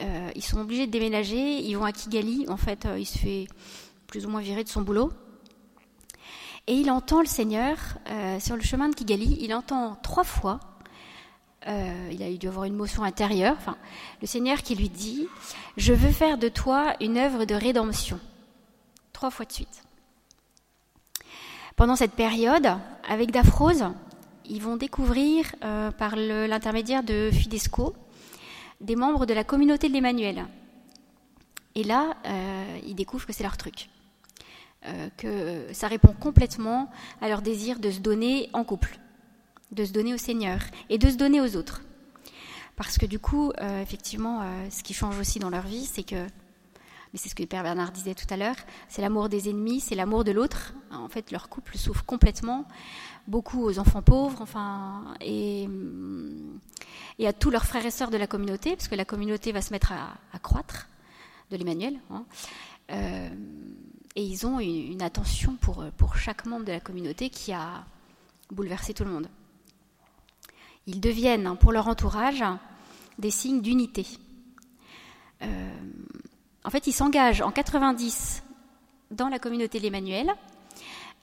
euh, 0.00 0.30
ils 0.34 0.42
sont 0.42 0.58
obligés 0.58 0.86
de 0.86 0.92
déménager. 0.92 1.60
Ils 1.60 1.74
vont 1.74 1.84
à 1.84 1.92
Kigali. 1.92 2.46
En 2.48 2.56
fait, 2.56 2.86
il 2.98 3.06
se 3.06 3.18
fait 3.18 3.46
plus 4.12 4.26
ou 4.26 4.28
moins 4.28 4.42
virer 4.42 4.62
de 4.62 4.68
son 4.68 4.82
boulot. 4.82 5.10
Et 6.66 6.74
il 6.74 6.90
entend 6.90 7.22
le 7.22 7.26
Seigneur 7.26 7.78
euh, 8.10 8.38
sur 8.40 8.56
le 8.56 8.62
chemin 8.62 8.90
de 8.90 8.94
Kigali, 8.94 9.38
il 9.40 9.54
entend 9.54 9.96
trois 10.02 10.22
fois, 10.22 10.60
euh, 11.66 12.10
il 12.12 12.22
a 12.22 12.30
dû 12.30 12.46
avoir 12.46 12.64
une 12.64 12.76
motion 12.76 13.04
intérieure, 13.04 13.56
le 14.20 14.26
Seigneur 14.26 14.60
qui 14.60 14.74
lui 14.74 14.90
dit 14.90 15.28
Je 15.78 15.94
veux 15.94 16.12
faire 16.12 16.36
de 16.36 16.48
toi 16.48 16.94
une 17.00 17.16
œuvre 17.16 17.46
de 17.46 17.54
rédemption. 17.54 18.20
Trois 19.14 19.30
fois 19.30 19.46
de 19.46 19.52
suite. 19.52 19.82
Pendant 21.74 21.96
cette 21.96 22.12
période, 22.12 22.68
avec 23.08 23.30
Daphrose, 23.30 23.86
ils 24.44 24.60
vont 24.60 24.76
découvrir, 24.76 25.46
euh, 25.64 25.90
par 25.90 26.16
l'intermédiaire 26.16 27.02
de 27.02 27.30
Fidesco, 27.32 27.96
des 28.82 28.94
membres 28.94 29.24
de 29.24 29.32
la 29.32 29.42
communauté 29.42 29.88
de 29.88 29.94
l'Emmanuel. 29.94 30.44
Et 31.74 31.82
là, 31.82 32.14
ils 32.84 32.94
découvrent 32.94 33.26
que 33.26 33.32
c'est 33.32 33.44
leur 33.44 33.56
truc. 33.56 33.88
Euh, 34.84 35.08
que 35.16 35.72
ça 35.72 35.86
répond 35.86 36.12
complètement 36.12 36.90
à 37.20 37.28
leur 37.28 37.40
désir 37.40 37.78
de 37.78 37.88
se 37.88 38.00
donner 38.00 38.50
en 38.52 38.64
couple, 38.64 38.98
de 39.70 39.84
se 39.84 39.92
donner 39.92 40.12
au 40.12 40.16
Seigneur 40.16 40.58
et 40.90 40.98
de 40.98 41.08
se 41.08 41.14
donner 41.14 41.40
aux 41.40 41.54
autres. 41.54 41.82
Parce 42.74 42.98
que 42.98 43.06
du 43.06 43.20
coup, 43.20 43.52
euh, 43.60 43.80
effectivement, 43.80 44.42
euh, 44.42 44.66
ce 44.70 44.82
qui 44.82 44.92
change 44.92 45.20
aussi 45.20 45.38
dans 45.38 45.50
leur 45.50 45.62
vie, 45.62 45.84
c'est 45.84 46.02
que 46.02 46.26
mais 47.12 47.18
c'est 47.18 47.28
ce 47.28 47.34
que 47.36 47.44
Père 47.44 47.62
Bernard 47.62 47.92
disait 47.92 48.14
tout 48.14 48.26
à 48.30 48.36
l'heure, 48.36 48.56
c'est 48.88 49.02
l'amour 49.02 49.28
des 49.28 49.50
ennemis, 49.50 49.80
c'est 49.80 49.94
l'amour 49.94 50.24
de 50.24 50.32
l'autre. 50.32 50.72
En 50.90 51.08
fait, 51.08 51.30
leur 51.30 51.48
couple 51.50 51.76
souffre 51.76 52.04
complètement, 52.04 52.66
beaucoup 53.28 53.62
aux 53.62 53.78
enfants 53.78 54.00
pauvres, 54.00 54.40
enfin, 54.40 55.14
et, 55.20 55.68
à 57.24 57.32
tous 57.34 57.50
leurs 57.50 57.66
frères 57.66 57.84
et 57.84 57.90
sœurs 57.90 58.10
de 58.10 58.16
la 58.16 58.26
communauté, 58.26 58.74
parce 58.74 58.88
que 58.88 58.94
la 58.94 59.04
communauté 59.04 59.52
va 59.52 59.60
se 59.60 59.72
mettre 59.72 59.92
à, 59.92 60.38
croître, 60.38 60.88
de 61.50 61.58
l'Emmanuel. 61.58 62.00
Hein. 62.10 62.24
Et 64.14 64.22
ils 64.22 64.46
ont 64.46 64.60
une, 64.60 65.02
attention 65.02 65.56
pour, 65.56 65.84
pour 65.96 66.16
chaque 66.16 66.44
membre 66.46 66.66
de 66.66 66.72
la 66.72 66.80
communauté 66.80 67.30
qui 67.30 67.52
a 67.52 67.84
bouleversé 68.50 68.94
tout 68.94 69.04
le 69.04 69.10
monde. 69.10 69.28
Ils 70.86 71.00
deviennent, 71.00 71.46
hein, 71.46 71.56
pour 71.56 71.72
leur 71.72 71.88
entourage, 71.88 72.44
des 73.18 73.30
signes 73.30 73.62
d'unité. 73.62 74.06
Euh, 75.42 75.70
en 76.64 76.70
fait, 76.70 76.86
ils 76.86 76.92
s'engagent 76.92 77.40
en 77.40 77.50
90 77.50 78.42
dans 79.10 79.28
la 79.28 79.38
communauté 79.38 79.78
de 79.78 79.84
l'Emmanuel, 79.84 80.32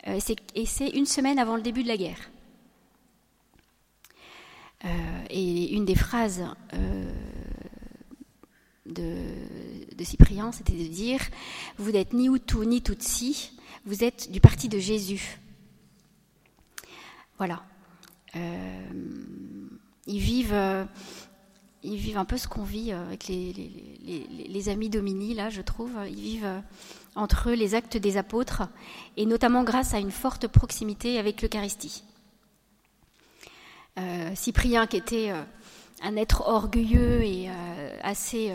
euh, 0.07 0.19
et 0.55 0.65
c'est 0.65 0.89
une 0.89 1.05
semaine 1.05 1.39
avant 1.39 1.55
le 1.55 1.61
début 1.61 1.83
de 1.83 1.87
la 1.87 1.97
guerre. 1.97 2.29
Euh, 4.85 5.25
et 5.29 5.75
une 5.75 5.83
des 5.83 5.95
phrases 5.95 6.43
de, 8.93 10.03
Cyprien, 10.03 10.51
c'était 10.51 10.73
de 10.73 10.87
dire 10.87 11.21
Vous 11.77 11.91
n'êtes 11.91 12.13
ni 12.13 12.27
Hutu 12.27 12.65
ni 12.65 12.81
Tutsi, 12.81 13.51
vous 13.85 14.03
êtes 14.03 14.31
du 14.31 14.39
parti 14.39 14.69
de 14.69 14.79
Jésus. 14.79 15.39
Voilà. 17.37 17.63
ils 18.33 20.19
vivent 20.19 20.87
ils 21.83 21.97
vivent 21.97 22.17
un 22.17 22.25
peu 22.25 22.37
ce 22.37 22.47
qu'on 22.47 22.63
vit 22.63 22.91
euh, 22.91 23.05
avec 23.07 23.27
les, 23.27 24.69
amis 24.69 24.89
Domini, 24.89 25.33
là, 25.33 25.49
je 25.49 25.61
trouve. 25.61 25.91
Ils 26.09 26.15
vivent 26.15 26.45
euh, 26.45 26.59
entre 27.15 27.49
eux 27.49 27.53
les 27.53 27.73
actes 27.73 27.95
des 27.95 28.17
apôtres, 28.17 28.63
et 29.15 29.25
notamment 29.25 29.63
grâce 29.63 29.93
à 29.93 29.99
une 29.99 30.11
forte 30.11 30.47
proximité 30.47 31.19
avec 31.19 31.41
l'Eucharistie. 31.41 32.03
Euh, 33.97 34.31
Cyprien, 34.35 34.87
qui 34.87 34.97
était 34.97 35.31
un 36.01 36.15
être 36.15 36.43
orgueilleux 36.47 37.23
et 37.23 37.49
assez 38.01 38.53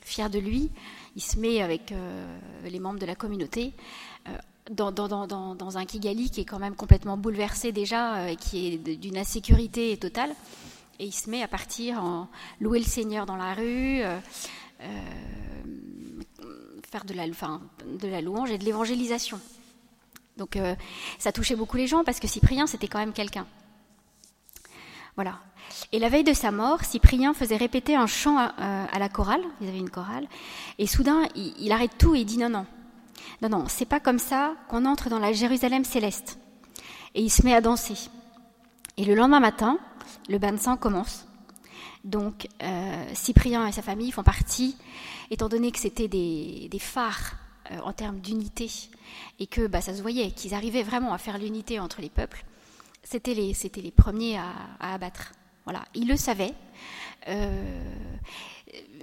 fier 0.00 0.30
de 0.30 0.38
lui, 0.38 0.70
il 1.16 1.22
se 1.22 1.38
met 1.38 1.62
avec 1.62 1.92
les 2.64 2.78
membres 2.78 2.98
de 2.98 3.06
la 3.06 3.14
communauté 3.14 3.72
dans, 4.70 5.78
un 5.78 5.84
Kigali 5.84 6.30
qui 6.30 6.42
est 6.42 6.44
quand 6.44 6.58
même 6.58 6.76
complètement 6.76 7.16
bouleversé 7.16 7.72
déjà, 7.72 8.30
et 8.30 8.36
qui 8.36 8.74
est 8.74 8.78
d'une 8.78 9.18
insécurité 9.18 9.96
totale 9.96 10.34
et 10.98 11.06
il 11.06 11.12
se 11.12 11.30
met 11.30 11.42
à 11.42 11.48
partir 11.48 12.02
en 12.02 12.28
louer 12.60 12.78
le 12.80 12.84
Seigneur 12.84 13.26
dans 13.26 13.36
la 13.36 13.54
rue, 13.54 14.02
euh, 14.02 14.18
euh, 14.80 16.22
faire 16.90 17.04
de 17.04 17.14
la, 17.14 18.20
louange 18.20 18.50
et 18.50 18.58
de 18.58 18.64
l'évangélisation. 18.64 19.40
Donc 20.36 20.56
euh, 20.56 20.74
ça 21.18 21.32
touchait 21.32 21.56
beaucoup 21.56 21.76
les 21.76 21.86
gens 21.86 22.04
parce 22.04 22.20
que 22.20 22.26
Cyprien 22.26 22.66
c'était 22.66 22.88
quand 22.88 22.98
même 22.98 23.12
quelqu'un. 23.12 23.46
Voilà. 25.14 25.40
Et 25.92 25.98
la 25.98 26.08
veille 26.08 26.24
de 26.24 26.32
sa 26.32 26.50
mort, 26.50 26.84
Cyprien 26.84 27.34
faisait 27.34 27.56
répéter 27.56 27.96
un 27.96 28.06
chant 28.06 28.38
à, 28.38 28.98
la 28.98 29.08
chorale, 29.08 29.42
ils 29.60 29.68
avaient 29.68 29.78
une 29.78 29.90
chorale, 29.90 30.26
et 30.78 30.86
soudain 30.86 31.22
il, 31.34 31.72
arrête 31.72 31.96
tout 31.98 32.14
et 32.14 32.20
il 32.20 32.24
dit 32.24 32.38
non 32.38 32.48
non, 32.48 32.66
non 33.42 33.48
non, 33.48 33.64
c'est 33.68 33.84
pas 33.84 34.00
comme 34.00 34.18
ça 34.18 34.54
qu'on 34.68 34.84
entre 34.84 35.08
dans 35.08 35.18
la 35.18 35.32
Jérusalem 35.32 35.84
céleste. 35.84 36.38
Et 37.14 37.22
il 37.22 37.30
se 37.30 37.42
met 37.44 37.54
à 37.54 37.60
danser. 37.60 38.10
Et 38.96 39.04
le 39.04 39.14
lendemain 39.14 39.40
matin, 39.40 39.78
le 40.28 40.38
bain 40.38 40.52
de 40.52 40.58
sang 40.58 40.76
commence. 40.76 41.26
Donc 42.04 42.48
euh, 42.62 43.04
Cyprien 43.14 43.66
et 43.66 43.72
sa 43.72 43.82
famille 43.82 44.12
font 44.12 44.22
partie, 44.22 44.76
étant 45.30 45.48
donné 45.48 45.72
que 45.72 45.78
c'était 45.78 46.08
des, 46.08 46.68
phares 46.78 47.34
euh, 47.70 47.78
en 47.80 47.92
termes 47.92 48.20
d'unité 48.20 48.70
et 49.38 49.46
que 49.46 49.66
bah, 49.66 49.80
ça 49.80 49.94
se 49.94 50.02
voyait 50.02 50.30
qu'ils 50.30 50.54
arrivaient 50.54 50.82
vraiment 50.82 51.12
à 51.12 51.18
faire 51.18 51.38
l'unité 51.38 51.80
entre 51.80 52.00
les 52.00 52.08
peuples, 52.08 52.44
c'était 53.02 53.34
les, 53.34 53.54
c'était 53.54 53.80
les 53.80 53.90
premiers 53.90 54.38
à, 54.38 54.52
abattre. 54.80 55.32
Voilà, 55.68 55.84
ils 55.94 56.08
le 56.08 56.16
savaient. 56.16 56.54
Euh, 57.28 57.82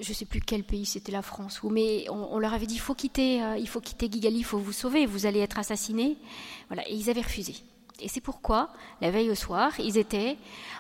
je 0.02 0.10
ne 0.10 0.14
sais 0.14 0.26
plus 0.26 0.42
quel 0.42 0.64
pays 0.64 0.86
c'était 0.86 1.12
la 1.12 1.22
France, 1.22 1.62
mais 1.64 2.08
on, 2.10 2.40
leur 2.40 2.54
avait 2.54 2.66
dit 2.66 2.76
il 2.76 2.80
faut 2.80 2.96
quitter, 2.96 3.42
il 3.58 3.68
faut 3.68 3.82
Gigali, 3.82 4.38
il 4.38 4.44
faut 4.44 4.58
vous 4.58 4.74
sauver, 4.74 5.06
vous 5.06 5.26
allez 5.26 5.40
être 5.40 5.60
assassinés. 5.60 6.18
Voilà, 6.68 6.88
et 6.90 6.94
ils 6.94 7.10
avaient 7.10 7.22
refusé. 7.22 7.56
Et 8.00 8.10
c'est 8.10 8.22
pourquoi, 8.22 8.70
la 9.02 9.10
veille 9.10 9.30
au 9.30 9.36
soir, 9.36 9.72
ils 9.80 9.98
étaient 9.98 10.38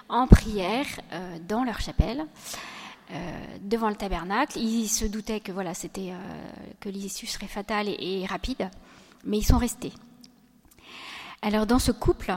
en 0.10 0.28
prière 0.28 0.86
euh, 1.14 1.38
dans 1.48 1.64
leur 1.64 1.80
chapelle, 1.80 2.26
euh, 3.12 3.58
devant 3.62 3.90
le 3.90 3.96
tabernacle. 3.96 4.60
Ils 4.60 4.90
se 4.90 5.06
doutaient 5.06 5.40
que 5.40 5.52
voilà, 5.52 5.74
c'était 5.74 6.12
euh, 6.12 6.18
que 6.80 6.90
l'issue 6.90 7.28
serait 7.28 7.48
fatale 7.48 7.88
et, 7.88 8.26
rapide, 8.26 8.70
mais 9.24 9.38
ils 9.38 9.46
sont 9.46 9.58
restés. 9.58 9.94
Alors 11.42 11.66
dans 11.66 11.80
ce 11.80 11.92
couple, 11.92 12.36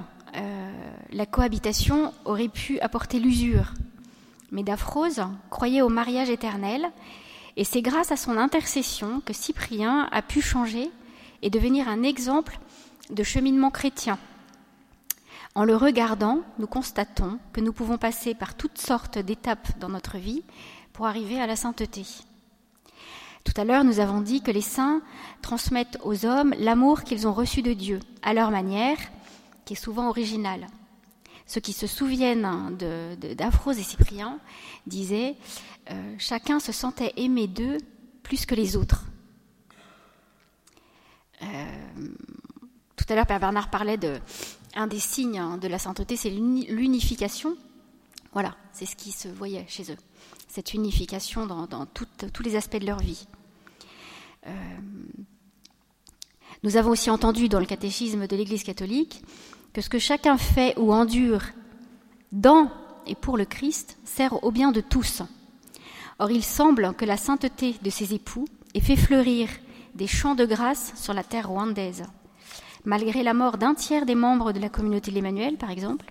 la 1.12 1.27
cohabitation 1.27 2.12
aurait 2.25 2.49
pu 2.49 2.79
apporter 2.81 3.19
l'usure, 3.19 3.75
mais 4.51 4.62
Daphrose 4.62 5.23
croyait 5.51 5.83
au 5.83 5.88
mariage 5.88 6.31
éternel, 6.31 6.91
et 7.57 7.64
c'est 7.64 7.83
grâce 7.83 8.12
à 8.12 8.17
son 8.17 8.37
intercession 8.37 9.21
que 9.25 9.33
Cyprien 9.33 10.09
a 10.12 10.23
pu 10.23 10.41
changer 10.41 10.91
et 11.43 11.51
devenir 11.51 11.88
un 11.88 12.03
exemple 12.03 12.59
de 13.11 13.23
cheminement 13.23 13.71
chrétien 13.71 14.19
en 15.59 15.64
le 15.64 15.75
regardant, 15.75 16.43
nous 16.61 16.69
constatons 16.69 17.41
que 17.53 17.61
nous 17.61 17.73
pouvons 17.73 17.99
passer 17.99 18.33
par 18.33 18.55
toutes 18.55 18.79
sortes 18.79 19.19
d'étapes 19.19 19.77
dans 19.81 19.88
notre 19.88 20.17
vie 20.17 20.45
pour 20.93 21.07
arriver 21.07 21.41
à 21.41 21.49
la 21.49 21.57
sainteté. 21.57 22.05
Tout 23.43 23.55
à 23.57 23.64
l'heure, 23.64 23.83
nous 23.83 23.99
avons 23.99 24.21
dit 24.21 24.41
que 24.41 24.53
les 24.53 24.61
saints 24.61 25.01
transmettent 25.43 25.99
aux 26.05 26.25
hommes 26.25 26.55
l'amour 26.61 27.03
qu'ils 27.03 27.27
ont 27.27 27.33
reçu 27.33 27.62
de 27.62 27.73
Dieu, 27.73 27.99
à 28.23 28.35
leur 28.35 28.53
manière, 28.53 28.99
qui 29.69 29.75
est 29.75 29.77
souvent 29.77 30.09
originale. 30.09 30.67
Ceux 31.45 31.61
qui 31.61 31.75
se 31.75 31.87
souviennent 31.87 32.75
d'Aphrose 33.37 33.79
et 33.79 33.83
Cyprien 33.83 34.41
disaient 34.87 35.37
euh, 35.91 36.15
Chacun 36.19 36.59
se 36.59 36.73
sentait 36.73 37.13
aimé 37.19 37.47
d'eux 37.49 37.77
plus 38.23 38.47
que 38.47 38.55
les 38.55 38.77
autres. 38.77 39.05
Euh, 41.43 41.47
tout 42.97 43.05
à 43.11 43.15
l'heure, 43.15 43.27
Père 43.27 43.41
Bernard 43.41 43.69
parlait 43.69 43.99
de, 43.99 44.19
un 44.75 44.87
des 44.87 44.99
signes 44.99 45.59
de 45.61 45.69
la 45.69 45.79
sainteté, 45.79 46.17
c'est 46.17 46.31
l'unification. 46.31 47.55
Voilà, 48.33 48.57
c'est 48.73 48.87
ce 48.87 48.97
qui 48.97 49.13
se 49.13 49.29
voyait 49.29 49.67
chez 49.69 49.93
eux, 49.93 49.99
cette 50.49 50.73
unification 50.73 51.47
dans, 51.47 51.85
tous 51.85 52.43
les 52.43 52.57
aspects 52.57 52.79
de 52.79 52.87
leur 52.87 53.01
vie. 53.01 53.27
Euh, 54.47 54.51
nous 56.63 56.77
avons 56.77 56.91
aussi 56.91 57.11
entendu 57.11 57.51
dans 57.51 57.61
le 57.61 57.67
catéchisme 57.67 58.27
de 58.27 58.35
l'Église 58.35 58.65
catholique 58.65 59.23
que 59.73 59.81
ce 59.81 59.89
que 59.89 59.99
chacun 59.99 60.37
fait 60.37 60.77
ou 60.79 60.93
endure 60.93 61.43
dans 62.33 62.71
et 63.07 63.15
pour 63.15 63.37
le 63.37 63.45
Christ 63.45 63.99
sert 64.05 64.45
au 64.45 64.51
bien 64.51 64.73
de 64.73 64.81
tous. 64.81 65.23
Or, 66.19 66.31
il 66.31 66.45
semble 66.45 66.95
que 66.95 67.05
la 67.05 67.17
sainteté 67.17 67.77
de 67.83 67.91
ses 67.91 68.15
époux 68.15 68.47
ait 68.75 68.81
fait 68.81 68.97
fleurir 68.97 69.49
des 69.95 70.07
champs 70.07 70.35
de 70.35 70.45
grâce 70.45 70.93
sur 70.97 71.15
la 71.15 71.23
terre 71.23 71.49
rwandaise 71.49 72.05
malgré 72.85 73.23
la 73.23 73.35
mort 73.35 73.59
d'un 73.59 73.75
tiers 73.75 74.07
des 74.07 74.15
membres 74.15 74.53
de 74.53 74.61
la 74.61 74.69
communauté 74.69 75.11
de 75.11 75.17
l'Emmanuel, 75.17 75.57
par 75.57 75.71
exemple. 75.71 76.11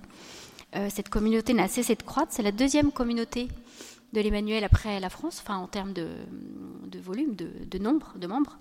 Euh, 0.76 0.90
cette 0.92 1.10
communauté 1.10 1.54
n'a 1.54 1.68
cessé 1.68 1.96
de 1.96 2.04
croître. 2.04 2.32
C'est 2.32 2.44
la 2.44 2.52
deuxième 2.52 2.92
communauté 2.92 3.48
de 4.14 4.22
l'Emmanuel 4.22 4.64
après 4.64 5.00
la 5.00 5.10
France, 5.10 5.42
enfin 5.42 5.58
en 5.58 5.68
termes 5.68 5.94
de, 5.94 6.08
volume, 7.00 7.36
de, 7.36 7.78
nombre 7.78 8.14
de 8.18 8.28
membres. 8.28 8.58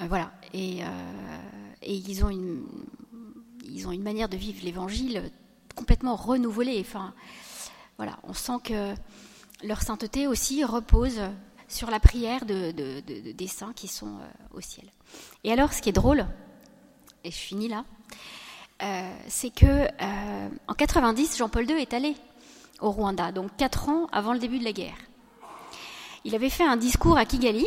Euh, 0.00 0.06
voilà. 0.08 0.30
Euh, 0.54 1.38
et, 1.82 1.94
ils, 1.94 2.24
ont 2.24 2.30
une, 2.30 2.64
ils 3.70 3.86
ont 3.86 3.92
une 3.92 4.02
manière 4.02 4.28
de 4.28 4.36
vivre 4.36 4.64
l'Évangile 4.64 5.30
complètement 5.74 6.16
renouvelée. 6.16 6.78
Enfin, 6.80 7.14
voilà, 7.96 8.18
on 8.24 8.32
sent 8.32 8.58
que 8.64 8.94
leur 9.62 9.82
sainteté 9.82 10.26
aussi 10.26 10.64
repose 10.64 11.20
sur 11.68 11.90
la 11.90 12.00
prière 12.00 12.46
de, 12.46 12.70
des 13.00 13.46
saints 13.46 13.72
qui 13.74 13.88
sont 13.88 14.16
euh, 14.18 14.56
au 14.56 14.60
ciel. 14.60 14.86
Et 15.44 15.52
alors, 15.52 15.72
ce 15.72 15.82
qui 15.82 15.90
est 15.90 15.92
drôle, 15.92 16.26
et 17.24 17.30
je 17.30 17.36
finis 17.36 17.68
là, 17.68 17.84
euh, 18.82 19.16
c'est 19.28 19.50
que 19.50 19.66
euh, 19.66 20.48
en 20.66 20.74
90, 20.74 21.36
Jean-Paul 21.36 21.68
II 21.68 21.76
est 21.76 21.92
allé 21.92 22.16
au 22.80 22.90
Rwanda, 22.90 23.32
donc 23.32 23.50
quatre 23.56 23.88
ans 23.88 24.06
avant 24.12 24.32
le 24.32 24.38
début 24.38 24.58
de 24.58 24.64
la 24.64 24.72
guerre. 24.72 24.96
Il 26.24 26.34
avait 26.34 26.50
fait 26.50 26.64
un 26.64 26.76
discours 26.76 27.18
à 27.18 27.26
Kigali, 27.26 27.66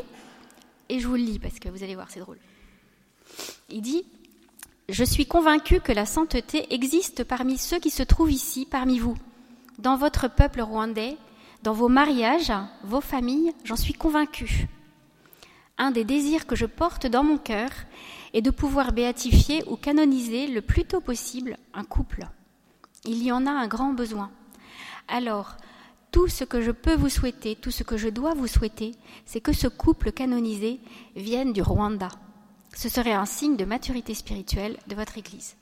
et 0.90 1.00
je 1.00 1.08
vous 1.08 1.16
le 1.16 1.24
lis 1.24 1.40
parce 1.40 1.60
que 1.60 1.70
vous 1.70 1.84
allez 1.84 1.96
voir, 1.96 2.08
c'est 2.10 2.20
drôle. 2.20 2.40
Il 3.70 3.82
dit 3.82 4.06
je 4.92 5.06
suis 5.06 5.26
convaincu 5.26 5.80
que 5.80 5.94
la 5.94 6.06
sainteté 6.06 6.74
existe 6.74 7.24
parmi 7.24 7.58
ceux 7.58 7.80
qui 7.80 7.90
se 7.90 8.04
trouvent 8.04 8.34
ici, 8.34 8.68
parmi 8.70 9.00
vous, 9.00 9.16
dans 9.80 9.96
votre 9.96 10.30
peuple 10.30 10.60
rwandais, 10.60 11.16
dans 11.64 11.72
vos 11.72 11.88
mariages, 11.88 12.52
vos 12.84 13.00
familles, 13.00 13.54
j'en 13.64 13.78
suis 13.78 13.94
convaincu. 13.94 14.68
Un 15.78 15.92
des 15.92 16.04
désirs 16.04 16.46
que 16.46 16.58
je 16.58 16.66
porte 16.66 17.08
dans 17.08 17.24
mon 17.24 17.38
cœur 17.38 17.70
est 18.34 18.42
de 18.42 18.52
pouvoir 18.52 18.92
béatifier 18.92 19.64
ou 19.68 19.78
canoniser 19.78 20.48
le 20.48 20.62
plus 20.62 20.84
tôt 20.84 21.00
possible 21.00 21.58
un 21.74 21.86
couple. 21.86 22.28
Il 23.06 23.24
y 23.24 23.32
en 23.32 23.48
a 23.48 23.52
un 23.52 23.70
grand 23.70 23.94
besoin. 23.94 24.30
Alors, 25.08 25.56
tout 26.12 26.28
ce 26.28 26.44
que 26.44 26.62
je 26.62 26.72
peux 26.72 26.96
vous 26.96 27.08
souhaiter, 27.08 27.56
tout 27.56 27.72
ce 27.72 27.84
que 27.84 27.96
je 27.96 28.10
dois 28.10 28.34
vous 28.34 28.48
souhaiter, 28.48 28.92
c'est 29.26 29.40
que 29.40 29.54
ce 29.54 29.70
couple 29.70 30.12
canonisé 30.12 30.82
vienne 31.16 31.54
du 31.54 31.62
Rwanda. 31.62 32.10
Ce 32.74 32.90
serait 32.90 33.14
un 33.14 33.26
signe 33.26 33.58
de 33.58 33.66
maturité 33.66 34.14
spirituelle 34.14 34.78
de 34.88 34.96
votre 34.96 35.18
Église. 35.18 35.56